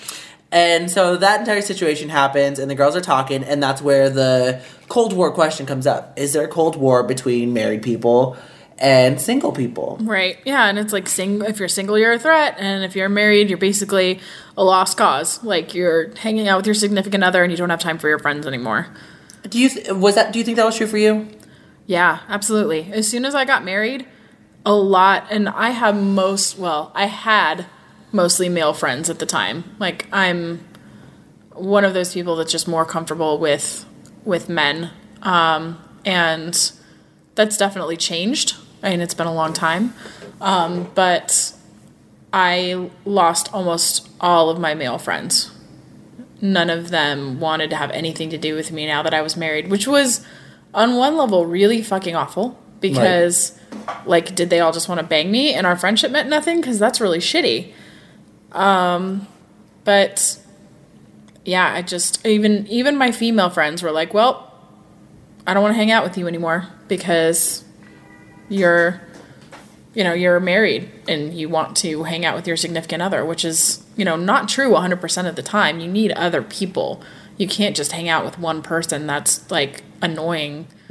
[0.53, 4.62] And so that entire situation happens, and the girls are talking, and that's where the
[4.88, 6.18] Cold War question comes up.
[6.18, 8.36] Is there a Cold War between married people?
[8.78, 9.96] and single people.
[10.00, 10.38] Right.
[10.44, 13.48] Yeah, and it's like sing if you're single, you're a threat, and if you're married,
[13.48, 14.18] you're basically
[14.57, 15.42] a lost cause.
[15.44, 18.18] Like you're hanging out with your significant other, and you don't have time for your
[18.18, 18.88] friends anymore.
[19.48, 20.32] Do you th- was that?
[20.32, 21.28] Do you think that was true for you?
[21.86, 22.90] Yeah, absolutely.
[22.92, 24.05] As soon as I got married,
[24.66, 26.59] a lot, and I have most.
[26.59, 27.66] Well, I had
[28.12, 29.64] mostly male friends at the time.
[29.78, 30.64] Like I'm
[31.54, 33.86] one of those people that's just more comfortable with
[34.24, 34.90] with men,
[35.22, 36.72] um, and
[37.34, 38.56] that's definitely changed.
[38.82, 39.94] I mean, it's been a long time,
[40.40, 41.54] um, but
[42.32, 45.50] I lost almost all of my male friends.
[46.40, 49.36] None of them wanted to have anything to do with me now that I was
[49.36, 50.26] married, which was
[50.74, 53.58] on one level really fucking awful because
[54.04, 56.78] like did they all just want to bang me and our friendship meant nothing because
[56.78, 57.72] that's really shitty
[58.53, 59.26] um
[59.84, 60.38] but
[61.44, 64.53] yeah i just even even my female friends were like well
[65.46, 67.64] i don't want to hang out with you anymore because
[68.48, 69.00] you're
[69.94, 73.44] you know you're married and you want to hang out with your significant other which
[73.44, 75.80] is you know not true 100% of the time.
[75.80, 77.03] You need other people.
[77.36, 80.66] You can't just hang out with one person that's like annoying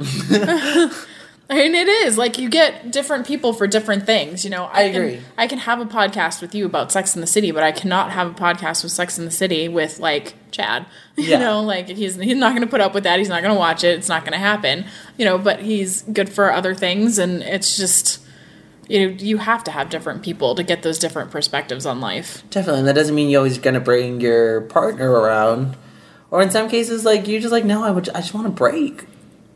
[1.52, 4.42] I mean, it is like you get different people for different things.
[4.44, 5.20] You know, I can- agree.
[5.36, 8.10] I can have a podcast with you about Sex in the City, but I cannot
[8.12, 10.86] have a podcast with Sex in the City with like Chad.
[11.16, 11.38] You Yeah.
[11.40, 13.18] know, like he's he's not going to put up with that.
[13.18, 13.98] He's not going to watch it.
[13.98, 14.86] It's not going to happen.
[15.18, 18.20] You know, but he's good for other things, and it's just
[18.88, 22.42] you know you have to have different people to get those different perspectives on life.
[22.50, 22.80] Definitely.
[22.80, 25.76] And that doesn't mean you're always going to bring your partner around.
[26.30, 28.50] Or in some cases, like you're just like, no, I would, I just want to
[28.52, 29.04] break.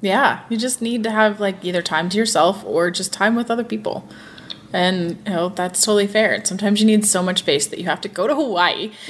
[0.00, 3.50] Yeah, you just need to have like either time to yourself or just time with
[3.50, 4.08] other people.
[4.72, 6.34] And you know, that's totally fair.
[6.34, 8.92] And sometimes you need so much space that you have to go to Hawaii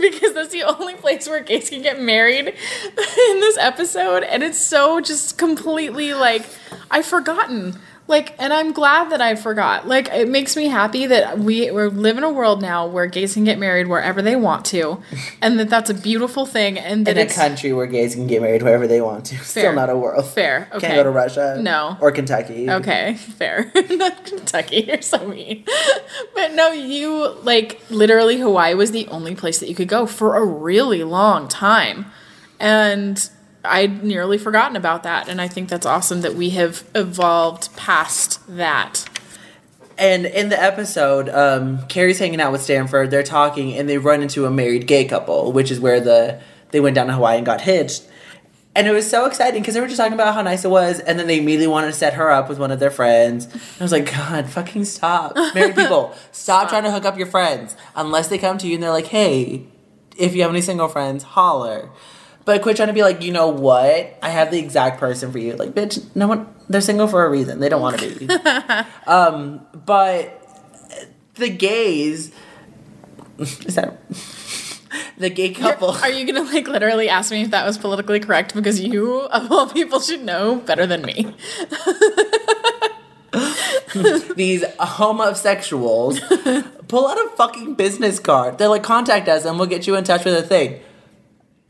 [0.00, 4.24] because that's the only place where gays can get married in this episode.
[4.24, 6.44] And it's so just completely like
[6.90, 7.78] I've forgotten.
[8.08, 9.88] Like, and I'm glad that I forgot.
[9.88, 13.34] Like, it makes me happy that we we live in a world now where gays
[13.34, 15.02] can get married wherever they want to,
[15.42, 16.78] and that that's a beautiful thing.
[16.78, 19.38] And that In a country where gays can get married wherever they want to.
[19.38, 20.26] Still not a world.
[20.26, 20.68] fair.
[20.72, 20.86] Okay.
[20.86, 21.58] Can't go to Russia.
[21.60, 21.96] No.
[22.00, 22.70] Or Kentucky.
[22.70, 23.72] Okay, fair.
[23.90, 25.64] Not Kentucky, you're so mean.
[26.34, 30.36] But no, you like literally Hawaii was the only place that you could go for
[30.36, 32.06] a really long time.
[32.60, 33.28] And
[33.66, 35.28] I'd nearly forgotten about that.
[35.28, 39.08] And I think that's awesome that we have evolved past that.
[39.98, 43.10] And in the episode, um, Carrie's hanging out with Stanford.
[43.10, 46.40] They're talking, and they run into a married gay couple, which is where the
[46.70, 48.06] they went down to Hawaii and got hitched.
[48.74, 51.00] And it was so exciting because they were just talking about how nice it was,
[51.00, 53.46] and then they immediately wanted to set her up with one of their friends.
[53.46, 57.26] And I was like, God, fucking stop, married people, stop, trying to hook up your
[57.26, 59.66] friends unless they come to you and they're like, Hey,
[60.18, 61.90] if you have any single friends, holler.
[62.46, 64.16] But quit trying to be like, you know what?
[64.22, 65.54] I have the exact person for you.
[65.54, 66.46] Like, bitch, no one.
[66.68, 67.58] They're single for a reason.
[67.58, 68.28] They don't want to be.
[69.06, 70.42] um, but
[71.34, 72.30] the gays.
[73.38, 73.98] Is that
[75.18, 75.90] the gay couple?
[75.90, 79.50] Are you gonna like literally ask me if that was politically correct because you of
[79.50, 81.34] all people should know better than me?
[84.36, 86.20] these homosexuals
[86.88, 88.58] pull out a fucking business card.
[88.58, 90.80] They're like, contact us and we'll get you in touch with a thing.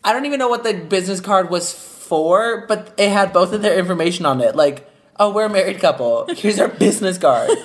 [0.07, 3.61] I don't even know what the business card was for, but it had both of
[3.61, 4.55] their information on it.
[4.55, 4.89] Like,
[5.19, 6.27] oh, we're a married couple.
[6.35, 7.51] Here's our business card.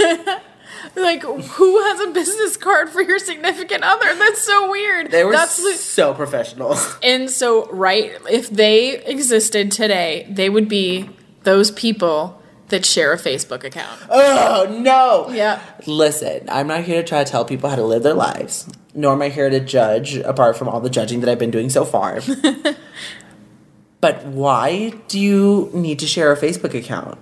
[0.96, 4.14] Like, who has a business card for your significant other?
[4.16, 5.10] That's so weird.
[5.10, 6.76] They were That's li- so professional.
[7.04, 11.10] And so, right, if they existed today, they would be
[11.44, 14.02] those people that share a Facebook account.
[14.10, 15.34] Oh no!
[15.34, 15.62] Yeah.
[15.86, 19.14] Listen, I'm not here to try to tell people how to live their lives, nor
[19.14, 21.86] am I here to judge, apart from all the judging that I've been doing so
[21.86, 22.22] far.
[24.02, 27.18] but why do you need to share a Facebook account?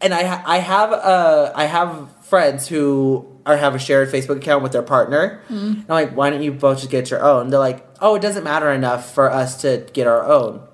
[0.00, 4.38] And I, ha- I have, uh, I have friends who are have a shared Facebook
[4.38, 5.40] account with their partner.
[5.48, 7.48] And I'm like, why don't you both just get your own?
[7.48, 10.66] They're like, oh, it doesn't matter enough for us to get our own.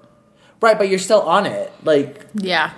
[0.61, 2.73] Right, but you're still on it, like Yeah.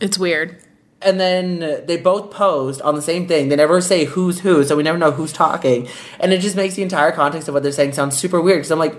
[0.00, 0.61] It's weird.
[1.04, 3.48] And then they both post on the same thing.
[3.48, 5.88] They never say who's who, so we never know who's talking.
[6.20, 8.58] And it just makes the entire context of what they're saying sound super weird.
[8.58, 8.98] Because I'm like,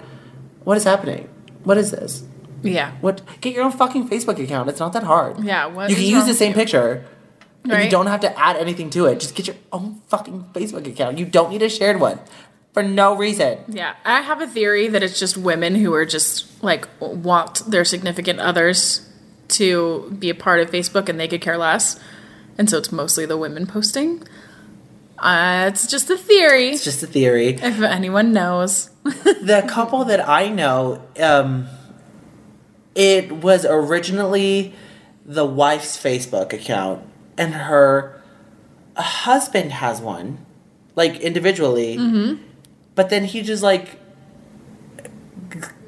[0.63, 1.29] what is happening?
[1.63, 2.23] What is this?
[2.61, 2.91] Yeah.
[3.01, 3.21] What?
[3.41, 4.69] Get your own fucking Facebook account.
[4.69, 5.43] It's not that hard.
[5.43, 7.05] Yeah, you can use the same picture.
[7.65, 9.21] And you don't have to add anything to it.
[9.21, 11.17] Just get your own fucking Facebook account.
[11.17, 12.19] You don't need a shared one
[12.73, 13.59] for no reason.
[13.69, 13.95] Yeah.
[14.03, 18.41] I have a theory that it's just women who are just like want their significant
[18.41, 19.07] others
[19.53, 21.99] to be a part of Facebook and they could care less.
[22.57, 24.23] And so it's mostly the women posting.
[25.17, 26.69] Uh, it's just a theory.
[26.69, 27.49] It's just a theory.
[27.49, 28.89] If anyone knows.
[29.03, 31.67] the couple that I know, um,
[32.95, 34.73] it was originally
[35.25, 38.21] the wife's Facebook account, and her
[38.97, 40.45] husband has one,
[40.95, 41.97] like individually.
[41.97, 42.43] Mm-hmm.
[42.95, 43.97] But then he just like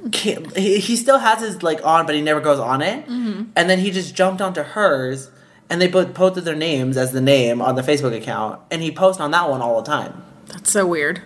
[0.09, 3.05] can't, he, he still has his like on, but he never goes on it.
[3.07, 3.43] Mm-hmm.
[3.55, 5.29] And then he just jumped onto hers,
[5.69, 8.91] and they both posted their names as the name on the Facebook account, and he
[8.91, 11.21] posts on that one all the time That's so weird.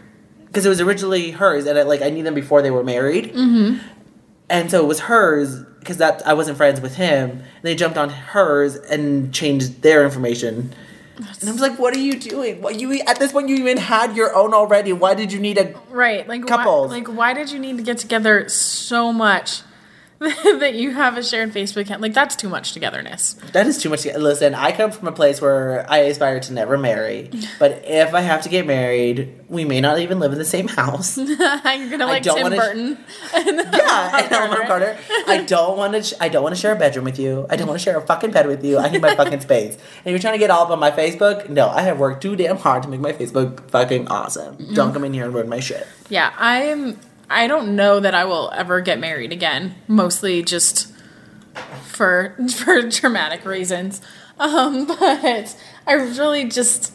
[0.48, 3.34] because it was originally hers, and I, like I knew them before they were married,
[3.34, 3.86] mm-hmm.
[4.50, 7.30] and so it was hers because that I wasn't friends with him.
[7.32, 10.74] And they jumped on hers and changed their information.
[11.40, 12.62] And I was like, "What are you doing?
[12.62, 14.94] What you at this point you even had your own already?
[14.94, 16.28] Why did you need a Right.
[16.28, 16.90] Like Couples.
[16.90, 19.62] Why, like why did you need to get together so much
[20.60, 22.02] that you have a shared Facebook account?
[22.02, 23.34] Like that's too much togetherness.
[23.54, 24.02] That is too much.
[24.02, 28.14] To, listen, I come from a place where I aspire to never marry, but if
[28.14, 31.18] I have to get married, we may not even live in the same house.
[31.18, 32.98] You're gonna like Tim Burton.
[33.34, 34.98] yeah, and Helena Bonham Carter.
[35.26, 36.04] I don't want to.
[36.04, 37.46] Sh- I don't want to share a bedroom with you.
[37.50, 38.78] I don't want to share a fucking bed with you.
[38.78, 39.78] I need my fucking space.
[40.04, 41.48] And you're trying to get all up on my Facebook?
[41.48, 44.58] No, I have worked too damn hard to make my Facebook fucking awesome.
[44.74, 44.94] Don't mm.
[44.94, 45.88] come in here and ruin my shit.
[46.10, 47.00] Yeah, I'm.
[47.30, 49.76] I don't know that I will ever get married again.
[49.88, 50.92] Mostly just
[51.84, 54.02] for for dramatic reasons.
[54.40, 55.56] Um, but
[55.86, 56.94] I really just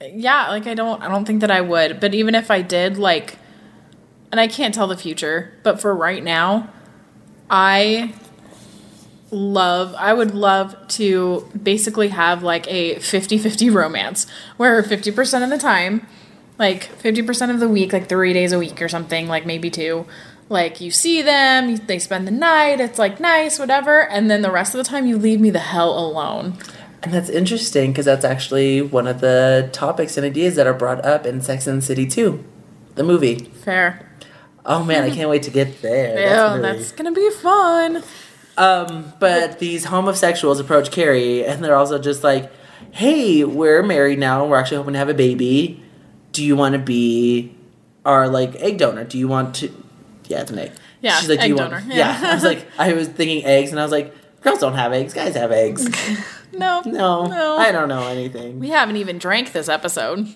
[0.00, 2.00] yeah, like I don't I don't think that I would.
[2.00, 3.38] But even if I did, like,
[4.30, 6.70] and I can't tell the future, but for right now,
[7.50, 8.14] I
[9.34, 14.26] love i would love to basically have like a 50-50 romance
[14.58, 16.06] where 50% of the time
[16.58, 20.06] like 50% of the week like three days a week or something like maybe two
[20.48, 24.50] like you see them they spend the night it's like nice whatever and then the
[24.50, 26.54] rest of the time you leave me the hell alone
[27.02, 31.04] And that's interesting because that's actually one of the topics and ideas that are brought
[31.04, 32.44] up in Sex and the City 2,
[32.94, 33.36] the movie.
[33.64, 34.08] fair
[34.64, 36.16] Oh man, I can't wait to get there.
[36.20, 38.04] yeah That's gonna be fun
[38.56, 42.52] Um, but these homosexuals approach Carrie and they're also just like,
[42.92, 44.44] hey, we're married now.
[44.46, 45.81] We're actually hoping to have a baby.
[46.32, 47.54] Do you want to be
[48.04, 49.04] our like egg donor?
[49.04, 49.72] Do you want to?
[50.28, 50.72] Yeah, it's an egg.
[51.00, 51.88] Yeah, She's like, do you donor, Want...
[51.88, 52.20] yeah.
[52.20, 52.30] Yeah.
[52.30, 55.14] I was like, I was thinking eggs, and I was like, girls don't have eggs.
[55.14, 55.88] Guys have eggs.
[56.52, 58.58] no No, no I don't know anything.
[58.58, 60.28] we haven't even drank this episode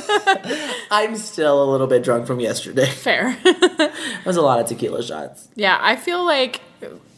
[0.90, 2.86] I'm still a little bit drunk from yesterday.
[2.90, 5.48] fair It was a lot of tequila shots.
[5.54, 6.62] Yeah, I feel like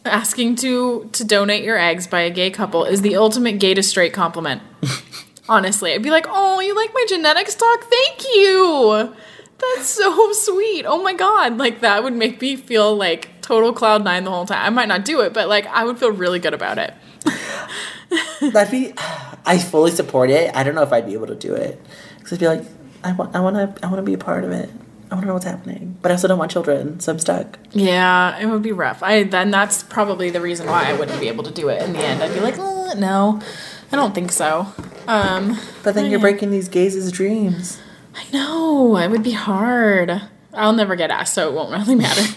[0.05, 3.83] asking to to donate your eggs by a gay couple is the ultimate gay to
[3.83, 4.63] straight compliment.
[5.49, 7.85] Honestly, I'd be like, "Oh, you like my genetic stock?
[7.85, 9.15] Thank you.
[9.59, 10.85] That's so sweet.
[10.87, 14.47] Oh my god, like that would make me feel like total cloud nine the whole
[14.47, 14.65] time.
[14.65, 16.95] I might not do it, but like I would feel really good about it.
[18.53, 18.93] That'd be.
[19.47, 20.55] I fully support it.
[20.55, 21.81] I don't know if I'd be able to do it
[22.17, 22.65] because I'd be like,
[23.03, 24.71] I want, I want to, I want to be a part of it.
[25.11, 27.59] I want to know what's happening, but I also don't want children, so I'm stuck.
[27.73, 29.03] Yeah, it would be rough.
[29.03, 31.93] I then that's probably the reason why I wouldn't be able to do it in
[31.93, 32.23] the end.
[32.23, 33.41] I'd be like, "Uh, no,
[33.93, 34.73] I don't think so.
[35.07, 37.79] Um, But then you're breaking these gays' dreams.
[38.15, 40.23] I know it would be hard.
[40.53, 42.35] I'll never get asked, so it won't really matter.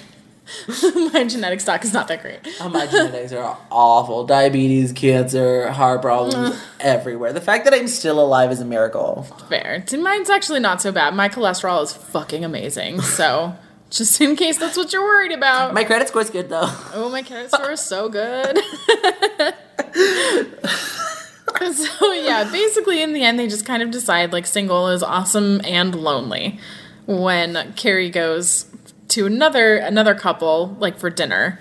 [1.14, 2.40] My genetic stock is not that great.
[2.62, 4.26] Oh, my genetics are awful.
[4.26, 7.34] Diabetes, cancer, heart problems everywhere.
[7.34, 9.24] The fact that I'm still alive is a miracle.
[9.50, 9.84] Fair.
[9.88, 11.14] See, Mine's actually not so bad.
[11.16, 13.02] My cholesterol is fucking amazing.
[13.02, 13.56] So,
[13.90, 15.74] just in case that's what you're worried about.
[15.74, 16.70] My credit score's good though.
[16.94, 18.58] oh, my credit score is so good.
[21.74, 25.62] so yeah, basically in the end they just kind of decide like single is awesome
[25.64, 26.60] and lonely.
[27.06, 28.66] When Carrie goes
[29.10, 31.60] to another another couple like for dinner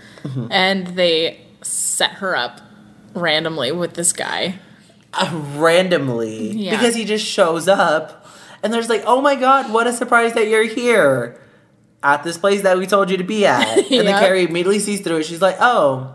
[0.50, 2.60] and they set her up
[3.14, 4.58] randomly with this guy.
[5.12, 6.50] Uh, randomly.
[6.50, 6.72] Yeah.
[6.72, 8.26] Because he just shows up
[8.62, 11.40] and there's like, oh my god, what a surprise that you're here.
[12.02, 13.78] At this place that we told you to be at.
[13.90, 15.26] And then Carrie immediately sees through it.
[15.26, 16.14] She's like, oh,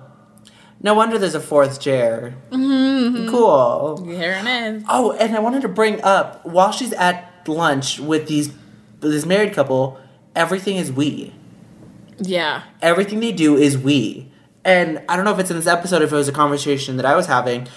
[0.83, 2.35] no wonder there's a fourth chair.
[2.51, 3.29] Mm-hmm.
[3.29, 4.03] Cool.
[4.05, 4.83] Here it is.
[4.89, 8.49] Oh, and I wanted to bring up while she's at lunch with these
[9.01, 9.99] with this married couple,
[10.35, 11.33] everything is we.
[12.19, 12.63] Yeah.
[12.81, 14.31] Everything they do is we.
[14.63, 17.05] And I don't know if it's in this episode, if it was a conversation that
[17.05, 17.67] I was having,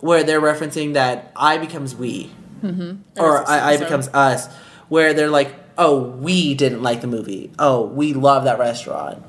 [0.00, 4.52] where they're referencing that I becomes we, There or I, I becomes us,
[4.90, 7.50] where they're like, oh, we didn't like the movie.
[7.58, 9.24] Oh, we love that restaurant.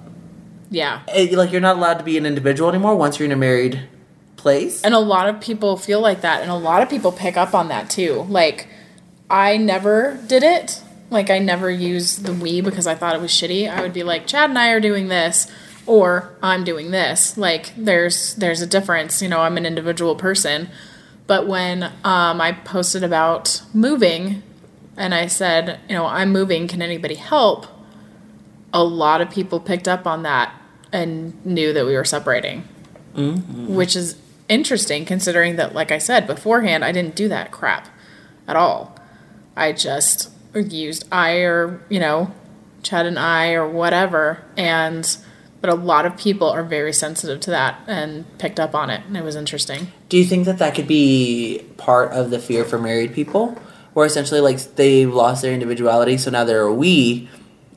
[0.75, 1.03] Yeah.
[1.07, 3.87] Eh, like you're not allowed to be an individual anymore once you're in a married
[4.35, 4.83] place.
[4.83, 7.55] And a lot of people feel like that, and a lot of people pick up
[7.55, 8.25] on that too.
[8.27, 8.67] Like,
[9.29, 10.81] I never did it.
[11.09, 13.71] Like, I never used the we because I thought it was shitty.
[13.71, 15.49] I would be like, Chad and I are doing this,
[15.85, 17.37] or I'm doing this.
[17.37, 19.21] Like, there's there's a difference.
[19.21, 20.69] You know, I'm an individual person.
[21.25, 24.43] But when um, I posted about moving,
[24.97, 26.67] and I said, you know, I'm moving.
[26.67, 27.65] Can anybody help?
[28.73, 30.53] A lot of people picked up on that
[30.95, 32.63] and knew that we were separating
[33.15, 33.75] mm-hmm.
[33.75, 34.17] which is
[34.47, 37.87] interesting considering that, like I said beforehand, I didn't do that crap
[38.47, 38.97] at all.
[39.55, 42.31] I just used I or, you know,
[42.83, 44.43] Chad and I or whatever.
[44.55, 45.17] And,
[45.61, 49.01] but a lot of people are very sensitive to that and picked up on it.
[49.07, 49.87] And it was interesting.
[50.09, 53.57] Do you think that that could be part of the fear for married people?
[53.93, 57.29] Where essentially, like, they've lost their individuality, so now they're a we.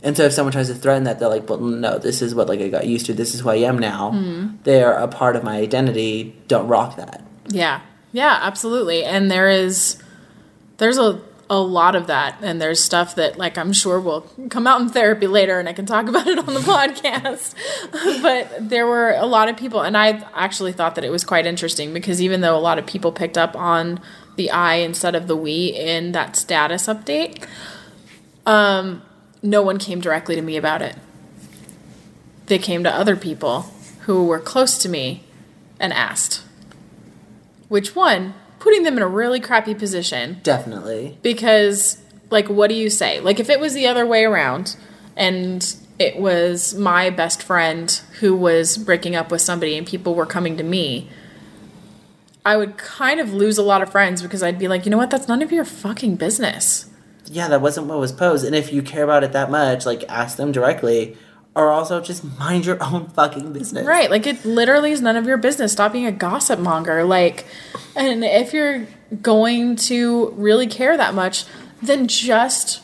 [0.02, 2.48] And so if someone tries to threaten that, they're like, well, no, this is what,
[2.48, 3.14] like, I got used to.
[3.14, 4.12] This is who I am now.
[4.12, 4.56] Mm-hmm.
[4.62, 6.36] They're a part of my identity.
[6.46, 7.24] Don't rock that.
[7.48, 7.80] Yeah.
[8.12, 9.04] Yeah, absolutely.
[9.04, 10.02] And there is
[10.78, 11.20] there's a
[11.50, 14.20] a lot of that and there's stuff that like I'm sure will
[14.50, 17.54] come out in therapy later and I can talk about it on the podcast.
[18.22, 21.46] but there were a lot of people and I actually thought that it was quite
[21.46, 24.00] interesting because even though a lot of people picked up on
[24.36, 27.44] the I instead of the we in that status update,
[28.46, 29.02] um
[29.42, 30.96] no one came directly to me about it.
[32.46, 33.72] They came to other people
[34.02, 35.22] who were close to me
[35.78, 36.42] and asked.
[37.68, 41.18] Which one, putting them in a really crappy position Definitely.
[41.22, 41.98] because
[42.30, 43.20] like what do you say?
[43.20, 44.76] Like if it was the other way around
[45.16, 50.26] and it was my best friend who was breaking up with somebody and people were
[50.26, 51.08] coming to me,
[52.44, 54.96] I would kind of lose a lot of friends because I'd be like, "You know
[54.96, 55.10] what?
[55.10, 56.87] That's none of your fucking business."
[57.30, 58.44] Yeah, that wasn't what was posed.
[58.44, 61.16] And if you care about it that much, like, ask them directly.
[61.54, 63.86] Or also just mind your own fucking business.
[63.86, 64.10] Right.
[64.10, 65.72] Like it literally is none of your business.
[65.72, 67.04] Stop being a gossip monger.
[67.04, 67.46] Like,
[67.96, 68.86] and if you're
[69.22, 71.44] going to really care that much,
[71.82, 72.80] then just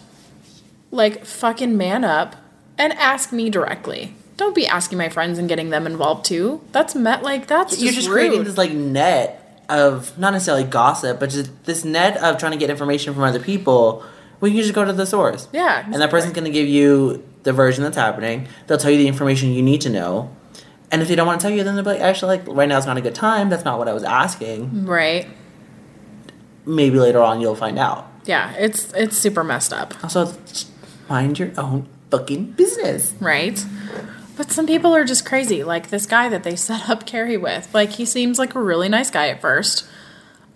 [0.91, 2.37] like fucking man up
[2.79, 4.15] and ask me directly.
[4.37, 6.61] Don't be asking my friends and getting them involved too.
[6.73, 8.15] That's met like that's You're just rude.
[8.15, 12.59] creating this, like, net of not necessarily gossip, but just this net of trying to
[12.59, 14.05] get information from other people.
[14.41, 15.49] We can just go to the source.
[15.53, 18.49] Yeah, And that person's going to give you the version that's happening.
[18.67, 20.35] They'll tell you the information you need to know.
[20.91, 22.69] And if they don't want to tell you, then they'll be like, actually, like, right
[22.69, 23.49] now is not a good time.
[23.51, 24.87] That's not what I was asking.
[24.87, 25.27] right.
[26.67, 28.11] Maybe later on you'll find out.
[28.25, 29.93] Yeah, it's it's super messed up.
[30.03, 30.33] Also,
[31.11, 33.15] mind your own fucking business.
[33.21, 33.63] right?
[34.37, 35.63] But some people are just crazy.
[35.63, 37.73] Like this guy that they set up Carrie with.
[37.75, 39.87] Like he seems like a really nice guy at first.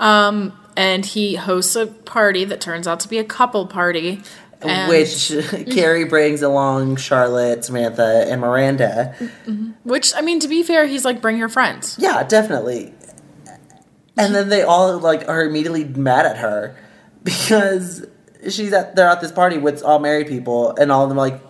[0.00, 4.22] Um, and he hosts a party that turns out to be a couple party.
[4.62, 5.32] And- Which
[5.70, 9.14] Carrie brings along Charlotte, Samantha, and Miranda.
[9.18, 9.70] Mm-hmm.
[9.82, 11.96] which I mean to be fair, he's like bring your friends.
[11.98, 12.94] Yeah, definitely.
[14.16, 16.76] And then they all like are immediately mad at her
[17.24, 18.06] because
[18.48, 21.28] she's at they're at this party with all married people, and all of them are
[21.28, 21.40] like,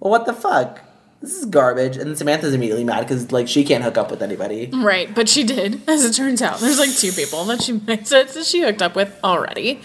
[0.00, 0.80] "Well, what the fuck?
[1.22, 4.68] This is garbage." And Samantha's immediately mad because like she can't hook up with anybody.
[4.72, 6.60] Right, but she did, as it turns out.
[6.60, 9.80] There's like two people that she that she hooked up with already.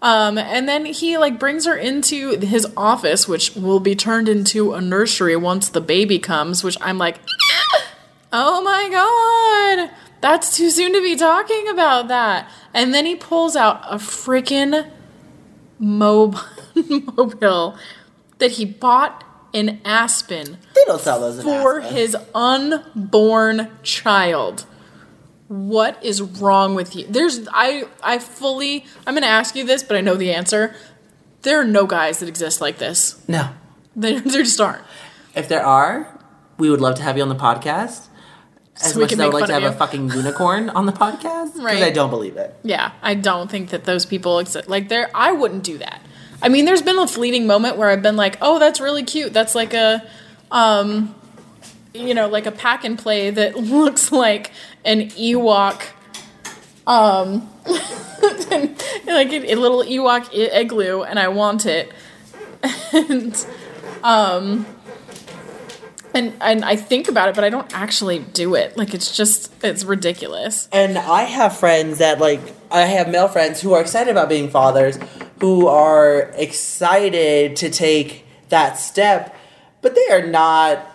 [0.00, 4.72] Um, and then he like brings her into his office, which will be turned into
[4.74, 6.62] a nursery once the baby comes.
[6.62, 7.18] Which I'm like,
[8.32, 12.48] oh my god, that's too soon to be talking about that.
[12.72, 14.88] And then he pulls out a freaking
[15.78, 16.38] mob-
[17.16, 17.76] mobile
[18.38, 21.94] that he bought in Aspen They don't sell those for Aspen.
[21.96, 24.66] his unborn child.
[25.48, 27.06] What is wrong with you?
[27.08, 30.74] There's I I fully I'm going to ask you this, but I know the answer.
[31.42, 33.22] There are no guys that exist like this.
[33.28, 33.50] No,
[33.96, 34.82] There, there just aren't.
[35.34, 36.18] if there are,
[36.58, 38.06] we would love to have you on the podcast.
[38.80, 40.92] As So much as I would like to have of a fucking unicorn on the
[40.92, 41.82] podcast, because Right.
[41.82, 42.54] I don't believe it.
[42.62, 44.68] Yeah, I don't think that those people exist.
[44.68, 46.02] Like there, I wouldn't do that.
[46.40, 49.32] I mean, there's been a fleeting moment where I've been like, "Oh, that's really cute.
[49.32, 50.06] That's like a,
[50.50, 51.14] um,
[51.94, 54.52] you know, like a pack and play that looks like
[54.84, 55.82] an Ewok,
[56.86, 61.92] um, like a, a little Ewok igloo, and I want it."
[62.92, 63.46] and,
[64.02, 64.66] um,
[66.14, 68.76] and and I think about it, but I don't actually do it.
[68.76, 70.68] Like it's just it's ridiculous.
[70.72, 74.50] And I have friends that like I have male friends who are excited about being
[74.50, 74.98] fathers,
[75.40, 79.36] who are excited to take that step,
[79.82, 80.86] but they are not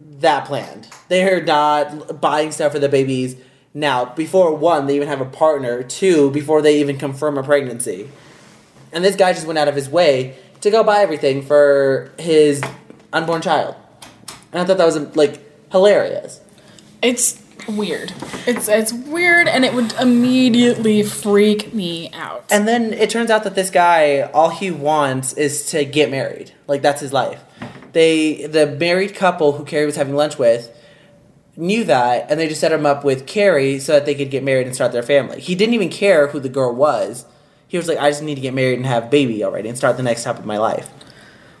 [0.00, 0.88] that planned.
[1.08, 3.36] They are not buying stuff for the babies
[3.72, 4.04] now.
[4.06, 5.82] Before one, they even have a partner.
[5.82, 8.08] Two, before they even confirm a pregnancy.
[8.92, 12.62] And this guy just went out of his way to go buy everything for his
[13.12, 13.74] unborn child.
[14.52, 15.40] And I thought that was like
[15.72, 16.40] hilarious.
[17.02, 18.12] It's weird.
[18.46, 22.44] It's it's weird, and it would immediately freak me out.
[22.50, 26.52] And then it turns out that this guy, all he wants is to get married.
[26.66, 27.42] Like that's his life.
[27.92, 30.76] They, the married couple who Carrie was having lunch with,
[31.56, 34.42] knew that, and they just set him up with Carrie so that they could get
[34.42, 35.40] married and start their family.
[35.40, 37.24] He didn't even care who the girl was.
[37.68, 39.96] He was like, I just need to get married and have baby already and start
[39.96, 40.90] the next step of my life.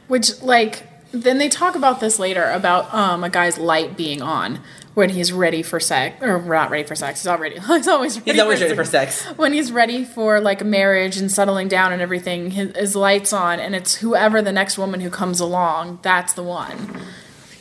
[0.08, 0.82] Which, like,
[1.12, 4.60] then they talk about this later about um, a guy's light being on,
[4.94, 7.20] when he's ready for sex or not ready for sex.
[7.22, 9.24] He's already he's always ready He's always for ready for sex.
[9.36, 13.58] when he's ready for like marriage and settling down and everything, his, his lights on,
[13.60, 17.00] and it's whoever the next woman who comes along, that's the one.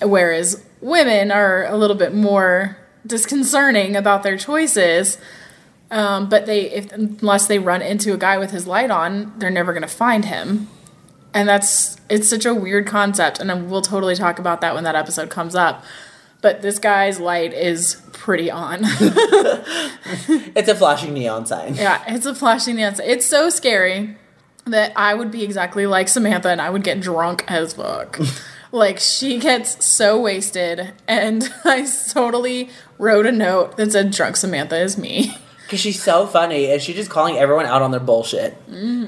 [0.02, 5.18] Whereas women are a little bit more disconcerting about their choices.
[5.92, 9.50] Um, but they, if unless they run into a guy with his light on, they're
[9.52, 10.68] never gonna find him.
[11.34, 14.96] And that's it's such a weird concept, and we'll totally talk about that when that
[14.96, 15.84] episode comes up.
[16.44, 18.84] But this guy's light is pretty on.
[20.56, 21.74] It's a flashing neon sign.
[21.76, 22.96] Yeah, it's a flashing neon.
[22.96, 23.10] sign.
[23.10, 24.16] It's so scary
[24.66, 28.20] that I would be exactly like Samantha and I would get drunk as fuck.
[28.72, 32.70] like she gets so wasted, and I totally
[33.00, 36.96] wrote a note that said "Drunk Samantha is me." Because she's so funny and she's
[36.96, 38.56] just calling everyone out on their bullshit.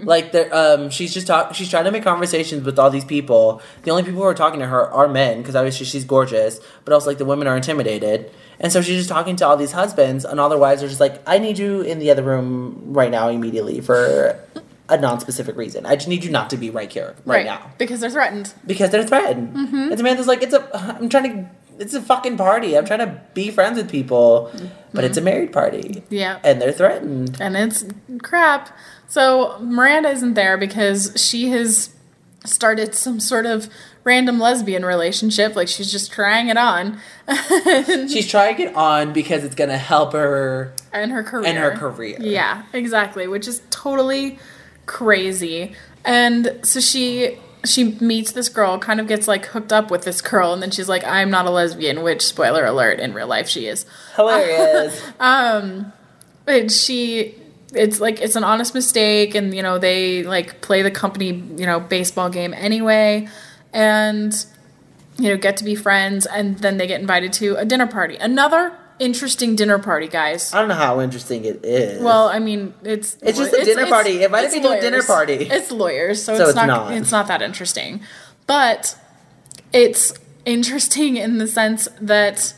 [0.05, 1.53] Like, um, she's just talk.
[1.53, 3.61] She's trying to make conversations with all these people.
[3.83, 6.93] The only people who are talking to her are men because obviously she's gorgeous, but
[6.93, 8.31] also like the women are intimidated.
[8.59, 11.01] And so she's just talking to all these husbands, and all their wives are just
[11.01, 14.39] like, "I need you in the other room right now, immediately for
[14.87, 15.85] a non-specific reason.
[15.85, 18.53] I just need you not to be right here, right, now." because they're threatened.
[18.65, 19.55] because they're threatened.
[19.91, 20.63] And Samantha's like, it's a,
[20.97, 21.49] I'm trying to,
[21.79, 22.77] it's a fucking party.
[22.77, 24.51] I'm trying to be friends with people,
[24.93, 25.25] but it's a mm-hmm.
[25.25, 26.03] married party.
[26.09, 26.39] Yeah.
[26.43, 27.37] And they're threatened.
[27.39, 27.85] and it's
[28.21, 28.75] crap.
[29.07, 31.93] So Miranda isn't there because she has
[32.45, 33.69] started some sort of
[34.03, 35.55] random lesbian relationship.
[35.55, 36.99] Like she's just trying it on,
[38.07, 40.73] She's trying it on because it's going to help her.
[40.93, 41.47] and her career.
[41.47, 42.17] And her career.
[42.19, 43.27] Yeah, exactly.
[43.27, 44.39] Which is totally
[44.85, 45.75] crazy.
[46.03, 50.21] And so she she meets this girl, kind of gets like hooked up with this
[50.21, 53.47] girl, and then she's like, "I'm not a lesbian." Which spoiler alert, in real life
[53.47, 53.85] she is.
[54.15, 55.01] Hilarious.
[55.19, 55.91] um,
[56.45, 57.35] But she
[57.73, 61.65] it's like it's an honest mistake and you know they like play the company you
[61.65, 63.27] know baseball game anyway
[63.73, 64.45] and
[65.17, 68.15] you know get to be friends and then they get invited to a dinner party
[68.17, 72.01] another interesting dinner party guys I don't know how interesting it is.
[72.01, 74.21] well i mean it's It's just a dinner party.
[74.23, 75.33] It might me to a dinner party.
[75.51, 76.93] it's lawyers so, So it's, it's not, not.
[76.93, 78.01] it's not that interesting
[78.47, 78.97] but
[79.73, 80.13] it's
[80.45, 82.53] interesting in the sense that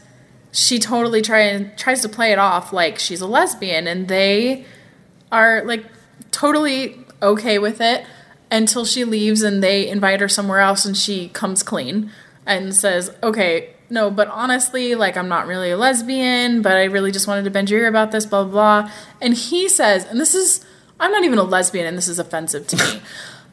[0.51, 4.65] she totally try and tries to play it off like she's a lesbian and they
[5.31, 5.85] are like
[6.31, 8.05] totally okay with it
[8.51, 12.11] until she leaves and they invite her somewhere else and she comes clean
[12.45, 17.11] and says, "Okay, no, but honestly, like I'm not really a lesbian, but I really
[17.11, 18.91] just wanted to bend your ear about this, blah blah." blah.
[19.21, 20.65] And he says, and this is
[20.99, 23.01] I'm not even a lesbian and this is offensive to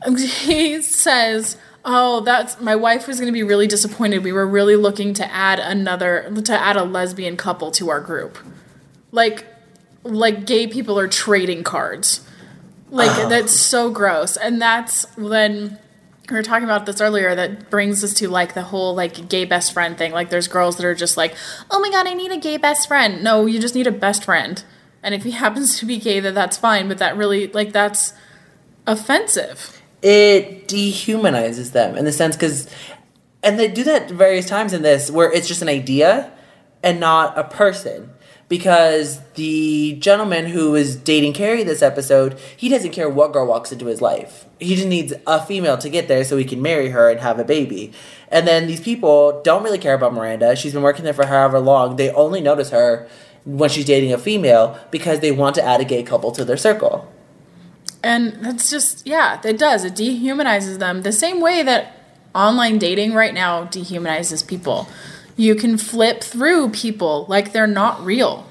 [0.06, 0.16] me.
[0.26, 4.24] he says, "Oh, that's my wife was going to be really disappointed.
[4.24, 8.38] We were really looking to add another to add a lesbian couple to our group."
[9.12, 9.46] Like
[10.02, 12.26] like gay people are trading cards.
[12.90, 14.36] Like that's so gross.
[14.36, 15.78] And that's when
[16.30, 19.44] we were talking about this earlier that brings us to like the whole like gay
[19.44, 20.12] best friend thing.
[20.12, 21.34] Like there's girls that are just like,
[21.70, 24.24] "Oh my god, I need a gay best friend." No, you just need a best
[24.24, 24.62] friend.
[25.02, 28.12] And if he happens to be gay, then that's fine, but that really like that's
[28.86, 29.80] offensive.
[30.02, 32.68] it dehumanizes them in the sense because
[33.42, 36.30] and they do that various times in this where it's just an idea
[36.82, 38.10] and not a person
[38.48, 43.72] because the gentleman who is dating carrie this episode he doesn't care what girl walks
[43.72, 44.44] into his life.
[44.60, 47.38] He just needs a female to get there so he can marry her and have
[47.38, 47.92] a baby.
[48.28, 50.56] And then these people don't really care about miranda.
[50.56, 51.96] She's been working there for however long.
[51.96, 53.08] They only notice her
[53.44, 56.56] when she's dating a female because they want to add a gay couple to their
[56.56, 57.10] circle.
[58.02, 59.84] And that's just, yeah, it does.
[59.84, 61.02] It dehumanizes them.
[61.02, 61.96] The same way that
[62.34, 64.88] online dating right now dehumanizes people.
[65.36, 68.50] You can flip through people like they're not real.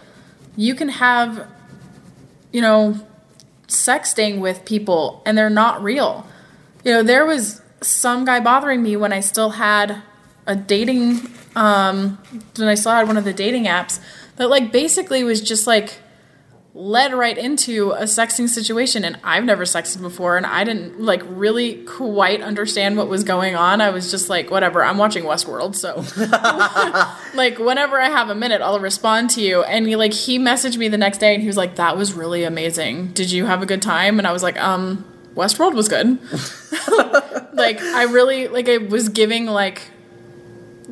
[0.56, 1.48] You can have,
[2.52, 3.00] you know,
[3.68, 6.28] sexting with people and they're not real.
[6.84, 10.02] You know, there was some guy bothering me when I still had
[10.46, 11.22] a dating,
[11.56, 12.18] um,
[12.58, 14.00] when I still had one of the dating apps
[14.36, 16.00] that, like, basically was just like,
[16.76, 21.22] led right into a sexting situation and I've never sexted before and I didn't like
[21.28, 23.80] really quite understand what was going on.
[23.80, 25.98] I was just like, whatever, I'm watching Westworld, so
[27.38, 29.62] like whenever I have a minute, I'll respond to you.
[29.64, 32.14] And he like he messaged me the next day and he was like, That was
[32.14, 33.10] really amazing.
[33.10, 34.18] Did you have a good time?
[34.18, 35.06] And I was like, um,
[35.36, 36.20] Westworld was good.
[37.54, 39.92] like I really like I was giving like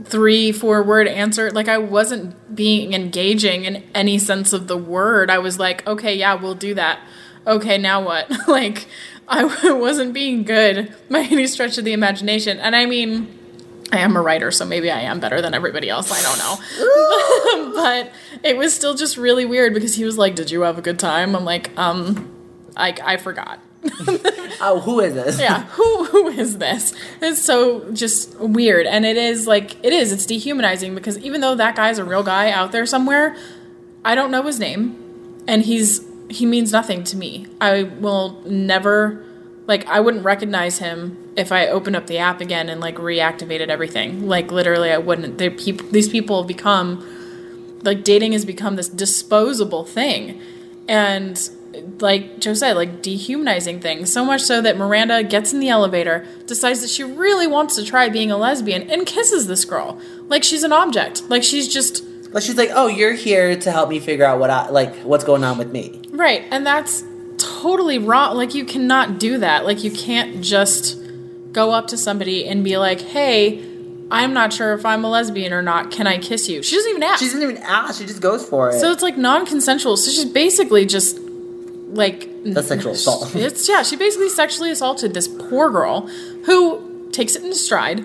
[0.05, 1.51] three four word answer.
[1.51, 5.29] Like i wasn't being engaging in any sense of the word.
[5.29, 6.99] I was like okay yeah we'll do that.
[7.45, 8.29] Okay now what?
[8.47, 8.87] Like
[9.27, 9.43] i
[9.73, 12.59] wasn't being good by any stretch of the imagination.
[12.59, 13.37] And i mean
[13.91, 16.11] i am a writer so maybe i am better than everybody else.
[16.11, 17.71] I don't know.
[17.81, 18.11] But
[18.43, 20.99] it was still just really weird because he was like did you have a good
[20.99, 21.35] time?
[21.35, 22.29] I'm like um
[22.77, 23.59] i, I forgot
[24.63, 25.39] Oh, who is this?
[25.39, 26.93] yeah, who who is this?
[27.19, 30.11] It's so just weird, and it is like it is.
[30.11, 33.35] It's dehumanizing because even though that guy's a real guy out there somewhere,
[34.05, 37.47] I don't know his name, and he's he means nothing to me.
[37.59, 39.25] I will never
[39.65, 43.69] like I wouldn't recognize him if I opened up the app again and like reactivated
[43.69, 44.27] everything.
[44.27, 45.39] Like literally, I wouldn't.
[45.39, 50.39] These people have become like dating has become this disposable thing,
[50.87, 51.49] and
[51.99, 56.25] like Joe said, like dehumanizing things so much so that Miranda gets in the elevator,
[56.45, 60.43] decides that she really wants to try being a lesbian, and kisses this girl like
[60.43, 62.03] she's an object, like she's just
[62.33, 65.23] Like she's like, oh, you're here to help me figure out what I like, what's
[65.23, 66.01] going on with me.
[66.11, 67.03] right, and that's
[67.37, 68.37] totally wrong.
[68.37, 69.65] Like you cannot do that.
[69.65, 70.97] Like you can't just
[71.51, 73.67] go up to somebody and be like, hey.
[74.13, 75.89] I'm not sure if I'm a lesbian or not.
[75.89, 76.61] Can I kiss you?
[76.61, 77.19] She doesn't even ask.
[77.19, 77.97] She doesn't even ask.
[77.97, 78.77] She just goes for it.
[78.81, 79.95] So it's like non-consensual.
[79.95, 81.17] So she's basically just
[81.93, 83.35] like That's sexual assault.
[83.47, 83.83] It's yeah.
[83.83, 86.07] She basically sexually assaulted this poor girl
[86.45, 88.03] who takes it in stride.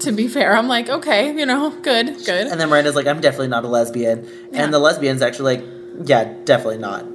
[0.00, 2.46] To be fair, I'm like, okay, you know, good, good.
[2.48, 4.28] and then Miranda's like, I'm definitely not a lesbian.
[4.52, 4.64] Yeah.
[4.64, 5.64] And the lesbian's actually like,
[6.04, 7.06] yeah, definitely not.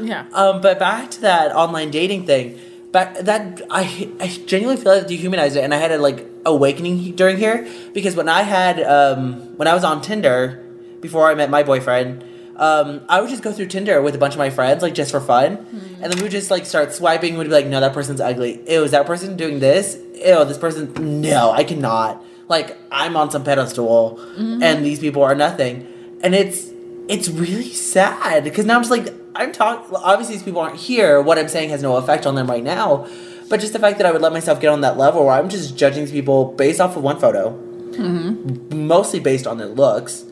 [0.00, 2.60] Yeah, Um, but back to that online dating thing.
[2.92, 6.26] Back that I I genuinely feel like it dehumanized it, and I had a like
[6.46, 10.64] awakening during here because when I had um when I was on Tinder
[11.00, 12.22] before I met my boyfriend,
[12.58, 15.10] um I would just go through Tinder with a bunch of my friends like just
[15.10, 16.02] for fun, hmm.
[16.02, 17.38] and then we would just like start swiping.
[17.38, 18.62] We'd be like, no, that person's ugly.
[18.70, 19.96] Ew, is that person doing this?
[20.14, 21.20] Ew, this person.
[21.20, 22.24] No, I cannot.
[22.48, 24.62] Like I'm on some pedestal, mm-hmm.
[24.62, 25.86] and these people are nothing,
[26.22, 26.70] and it's
[27.08, 29.94] it's really sad because now I'm just like I'm talking.
[29.94, 31.20] Obviously, these people aren't here.
[31.20, 33.06] What I'm saying has no effect on them right now,
[33.48, 35.48] but just the fact that I would let myself get on that level where I'm
[35.48, 38.86] just judging these people based off of one photo, mm-hmm.
[38.86, 40.24] mostly based on their looks,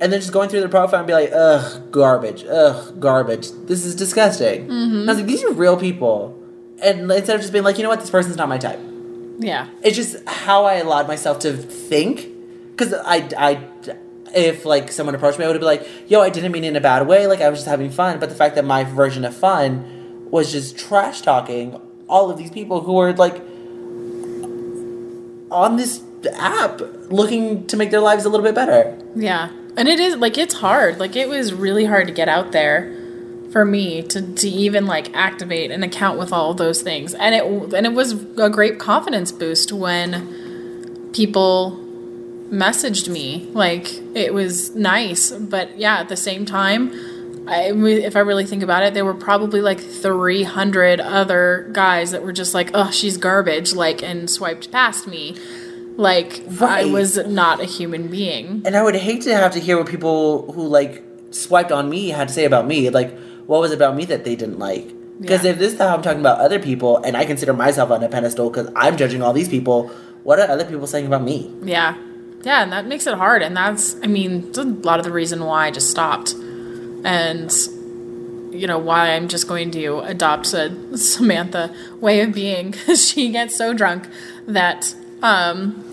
[0.00, 3.50] and then just going through their profile and be like, ugh, garbage, ugh, garbage.
[3.66, 4.64] This is disgusting.
[4.64, 5.08] I was mm-hmm.
[5.08, 6.38] like, these are real people,
[6.82, 8.80] and instead of just being like, you know what, this person's not my type
[9.40, 12.28] yeah, it's just how I allowed myself to think.
[12.72, 13.66] Because I, I,
[14.34, 16.76] if like someone approached me, I would be like, "Yo, I didn't mean it in
[16.76, 17.26] a bad way.
[17.26, 20.52] Like I was just having fun." But the fact that my version of fun was
[20.52, 23.36] just trash talking all of these people who were like
[25.50, 26.02] on this
[26.34, 28.98] app looking to make their lives a little bit better.
[29.16, 29.50] yeah.
[29.80, 30.98] And it is like it's hard.
[31.00, 32.94] Like it was really hard to get out there
[33.50, 37.14] for me to, to even like activate an account with all those things.
[37.14, 41.78] And it and it was a great confidence boost when people
[42.50, 43.48] messaged me.
[43.54, 46.92] Like it was nice, but yeah, at the same time,
[47.48, 52.22] I, if I really think about it, there were probably like 300 other guys that
[52.22, 55.36] were just like, "Oh, she's garbage," like and swiped past me.
[56.00, 58.62] Like I was not a human being.
[58.64, 62.08] And I would hate to have to hear what people who like swiped on me
[62.08, 62.88] had to say about me.
[62.88, 63.10] Like,
[63.46, 64.86] what was it about me that they didn't like?
[65.20, 65.50] Because Yeah.
[65.52, 68.08] if this is how I'm talking about other people, and I consider myself on a
[68.08, 69.88] pedestal because I'm judging all these people,
[70.22, 71.52] what are other people saying about me?
[71.62, 71.94] Yeah.
[72.42, 73.42] Yeah, and that makes it hard.
[73.42, 76.32] And that's, I mean, it's a lot of the reason why I just stopped.
[77.04, 77.52] And,
[78.52, 82.72] you know, why I'm just going to adopt a Samantha way of being.
[82.86, 84.08] 'cause she gets so drunk
[84.46, 85.84] that, um,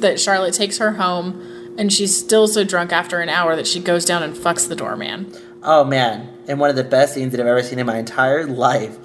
[0.00, 3.80] that Charlotte takes her home and she's still so drunk after an hour that she
[3.80, 5.32] goes down and fucks the doorman.
[5.62, 6.28] Oh man!
[6.48, 8.98] And one of the best scenes that I've ever seen in my entire life.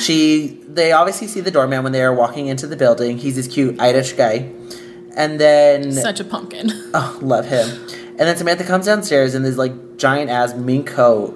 [0.00, 3.18] She, they obviously see the doorman when they are walking into the building.
[3.18, 4.52] He's this cute Irish guy,
[5.16, 6.70] and then Such a pumpkin.
[6.94, 7.68] Oh, love him.
[7.68, 11.34] And then Samantha comes downstairs in this like giant ass mink coat.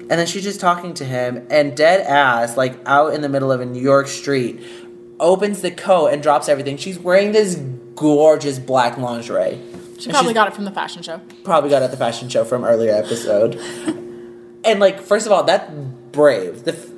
[0.00, 3.52] And then she's just talking to him and dead ass, like out in the middle
[3.52, 4.60] of a New York street,
[5.20, 6.76] opens the coat and drops everything.
[6.76, 7.56] She's wearing this
[7.96, 9.60] gorgeous black lingerie.
[9.98, 11.20] She And probably got it from the fashion show.
[11.44, 13.54] probably got it at the fashion show from earlier episode.
[14.64, 15.70] and like, first of all, that's
[16.12, 16.64] brave.
[16.64, 16.88] The f-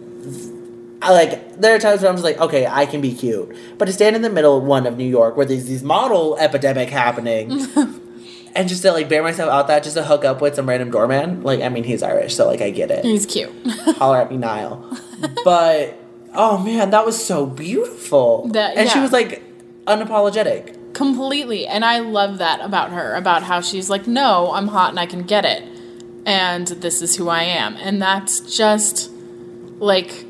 [1.03, 3.85] I like there are times where I'm just like, okay, I can be cute, but
[3.85, 7.53] to stand in the middle one of New York where there's these model epidemic happening,
[8.57, 10.91] and just to like bear myself out that just to hook up with some random
[10.91, 13.05] doorman, like I mean he's Irish, so like I get it.
[13.05, 13.53] He's cute.
[13.99, 14.83] Holler at me, Niall.
[15.45, 15.97] But
[16.35, 19.43] oh man, that was so beautiful, That- and she was like
[19.87, 20.76] unapologetic.
[20.97, 21.67] Completely.
[21.67, 25.05] And i love that about her about how she's like no i'm hot and i
[25.05, 25.63] can get it.
[26.25, 27.77] And this is who i am.
[27.77, 29.11] And that's just
[29.79, 30.25] like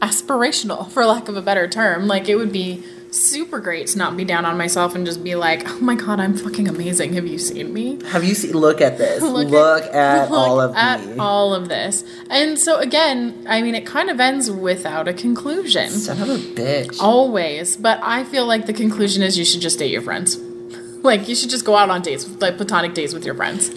[0.00, 2.06] aspirational for lack of a better term.
[2.08, 5.34] Like it would be super great to not be down on myself and just be
[5.34, 8.52] like oh my god i'm fucking amazing have you seen me Have you seen?
[8.52, 9.20] Look at this.
[9.22, 11.16] Look, Look at, all Look of at me.
[11.18, 15.90] all of this and so again i mean it kind of ends without a conclusion
[15.90, 17.00] Son of a bitch.
[17.00, 20.38] Always, but I feel like the conclusion is you should just date your friends.
[21.02, 23.70] Like you should just go out on dates, like platonic dates with your friends,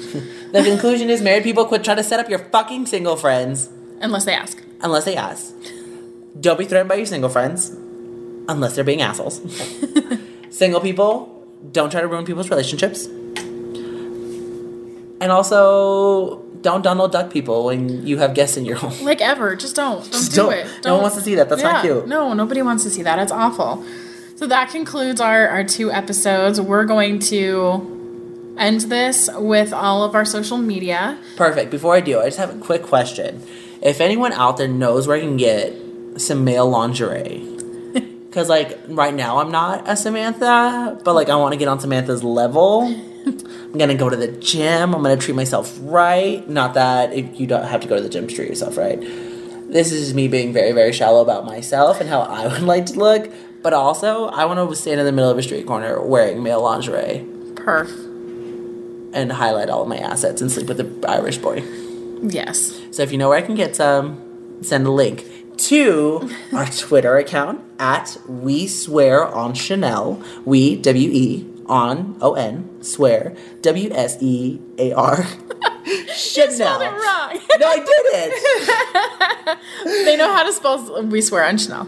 [0.51, 3.69] The conclusion is married people quit trying to set up your fucking single friends
[4.01, 4.61] unless they ask.
[4.81, 5.53] unless they ask.
[6.41, 7.69] Don't be threatened by your single friends,
[8.47, 9.41] unless they're being assholes.
[10.49, 13.05] single people, don't try to ruin people's relationships.
[15.21, 19.05] And also, don't Donald Duck people when you have guests in your home.
[19.05, 20.01] Like ever, just don't.
[20.03, 20.53] Don't Just do don't.
[20.53, 20.67] it.
[20.83, 21.47] No one wants to see that.
[21.49, 22.07] That's not cute.
[22.07, 23.19] No, nobody wants to see that.
[23.19, 23.85] It's awful.
[24.35, 26.59] So that concludes our, our two episodes.
[26.59, 31.17] We're going to end this with all of our social media.
[31.37, 31.71] Perfect.
[31.71, 33.41] Before I do, I just have a quick question.
[33.81, 35.73] If anyone out there knows where I can get
[36.17, 37.52] some male lingerie,
[38.33, 41.79] because like right now I'm not a Samantha, but like I want to get on
[41.79, 42.81] Samantha's level.
[43.27, 44.95] I'm gonna go to the gym.
[44.95, 46.47] I'm gonna treat myself right.
[46.49, 48.99] Not that if you don't have to go to the gym to treat yourself right.
[49.69, 52.93] This is me being very very shallow about myself and how I would like to
[52.97, 53.31] look.
[53.61, 56.61] But also, I want to stand in the middle of a street corner wearing male
[56.61, 57.23] lingerie
[57.53, 57.87] Perf.
[59.13, 61.63] and highlight all of my assets and sleep with the Irish boy.
[62.23, 62.81] Yes.
[62.89, 65.23] So if you know where I can get some, send a link
[65.57, 70.21] to our Twitter account at We Swear on Chanel.
[70.45, 75.25] We W E on O N swear W S E A R.
[76.15, 76.51] Chanel.
[76.51, 77.39] Spelled it wrong.
[77.59, 77.87] No, I did
[79.85, 80.05] it.
[80.05, 81.87] they know how to spell we swear on Chanel.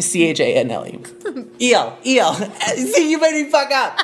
[0.00, 0.98] C H A N L E.
[1.60, 2.34] E L E L.
[2.34, 3.98] See, you made me fuck up.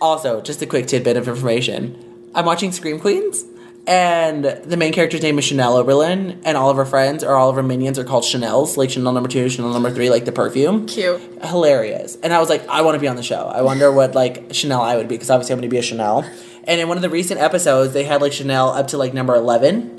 [0.00, 2.02] Also, just a quick tidbit of information.
[2.34, 3.44] I'm watching Scream Queens,
[3.86, 7.50] and the main character's name is Chanel Oberlin, and all of her friends or all
[7.50, 10.32] of her minions are called Chanel's, like Chanel number two, Chanel number three, like the
[10.32, 10.86] perfume.
[10.86, 11.20] Cute.
[11.44, 12.16] Hilarious.
[12.22, 13.46] And I was like, I want to be on the show.
[13.46, 15.82] I wonder what like Chanel I would be, because obviously I'm going to be a
[15.82, 16.28] Chanel.
[16.64, 19.34] And in one of the recent episodes, they had like Chanel up to like number
[19.34, 19.92] 11.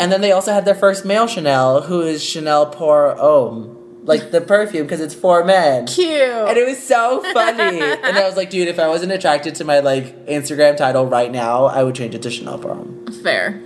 [0.00, 3.77] And then they also had their first male Chanel, who is Chanel Pour Homme,
[4.08, 5.86] like the perfume, because it's for men.
[5.86, 6.08] Cute.
[6.10, 7.80] And it was so funny.
[7.80, 11.30] and I was like, dude, if I wasn't attracted to my like Instagram title right
[11.30, 13.06] now, I would change it to Chanel Prom.
[13.22, 13.62] Fair.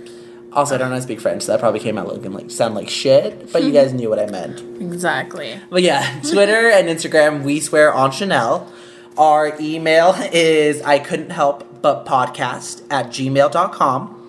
[0.51, 2.51] Also, I don't know how to speak French, so that probably came out looking like
[2.51, 3.51] sound like shit.
[3.51, 4.59] But you guys knew what I meant.
[4.81, 5.59] Exactly.
[5.69, 8.71] But yeah, Twitter and Instagram, we swear on Chanel.
[9.17, 14.22] Our email is I couldn't help but podcast at gmail.com.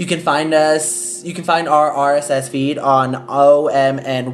[0.00, 4.30] You can find us, you can find our RSS feed on omny.fm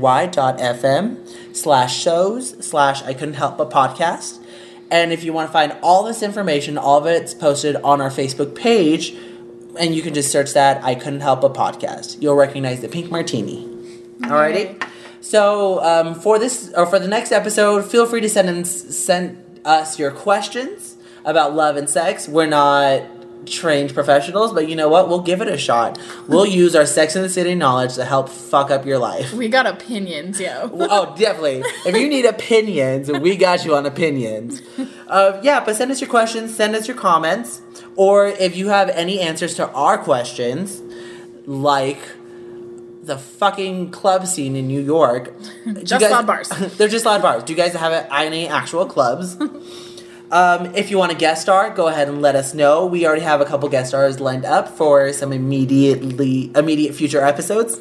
[1.57, 4.41] slash shows slash I couldn't help but podcast.
[4.93, 8.11] And if you want to find all this information, all of it's posted on our
[8.11, 9.17] Facebook page,
[9.77, 12.23] and you can just search that I couldn't help but podcast.
[12.23, 13.67] You'll recognize the pink martini.
[14.21, 14.81] Alrighty.
[15.21, 19.43] So um, for this or for the next episode, feel free to send in, send
[19.65, 22.29] us your questions about love and sex.
[22.29, 25.09] We're not trained professionals, but you know what?
[25.09, 25.99] We'll give it a shot.
[26.29, 29.33] We'll use our Sex in the City knowledge to help fuck up your life.
[29.33, 30.71] We got opinions, yo.
[30.89, 31.63] Oh, definitely.
[31.85, 34.63] If you need opinions, we got you on opinions.
[35.07, 37.61] Uh, yeah, but send us your questions, send us your comments,
[37.97, 40.81] or if you have any answers to our questions,
[41.47, 41.99] like
[43.03, 45.33] the fucking club scene in New York.
[45.85, 46.49] Just loud bars.
[46.77, 47.45] They're just loud bars.
[47.45, 49.37] Do you guys have any actual clubs?
[50.31, 52.87] Um, if you want a guest star, go ahead and let us know.
[52.87, 57.79] We already have a couple guest stars lined up for some immediately immediate future episodes.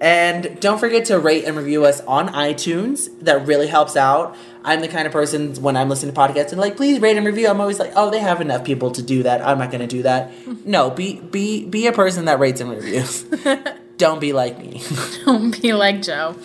[0.00, 3.08] And don't forget to rate and review us on iTunes.
[3.20, 4.36] That really helps out.
[4.64, 7.24] I'm the kind of person when I'm listening to podcasts and like, please rate and
[7.24, 7.48] review.
[7.48, 9.46] I'm always like, oh, they have enough people to do that.
[9.46, 10.32] I'm not going to do that.
[10.64, 13.24] No, be be be a person that rates and reviews.
[13.96, 14.80] don't be like me.
[15.24, 16.36] Don't be like Joe.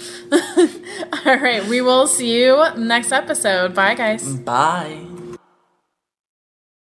[1.25, 3.75] All right, we will see you next episode.
[3.75, 4.33] Bye, guys.
[4.33, 5.06] Bye.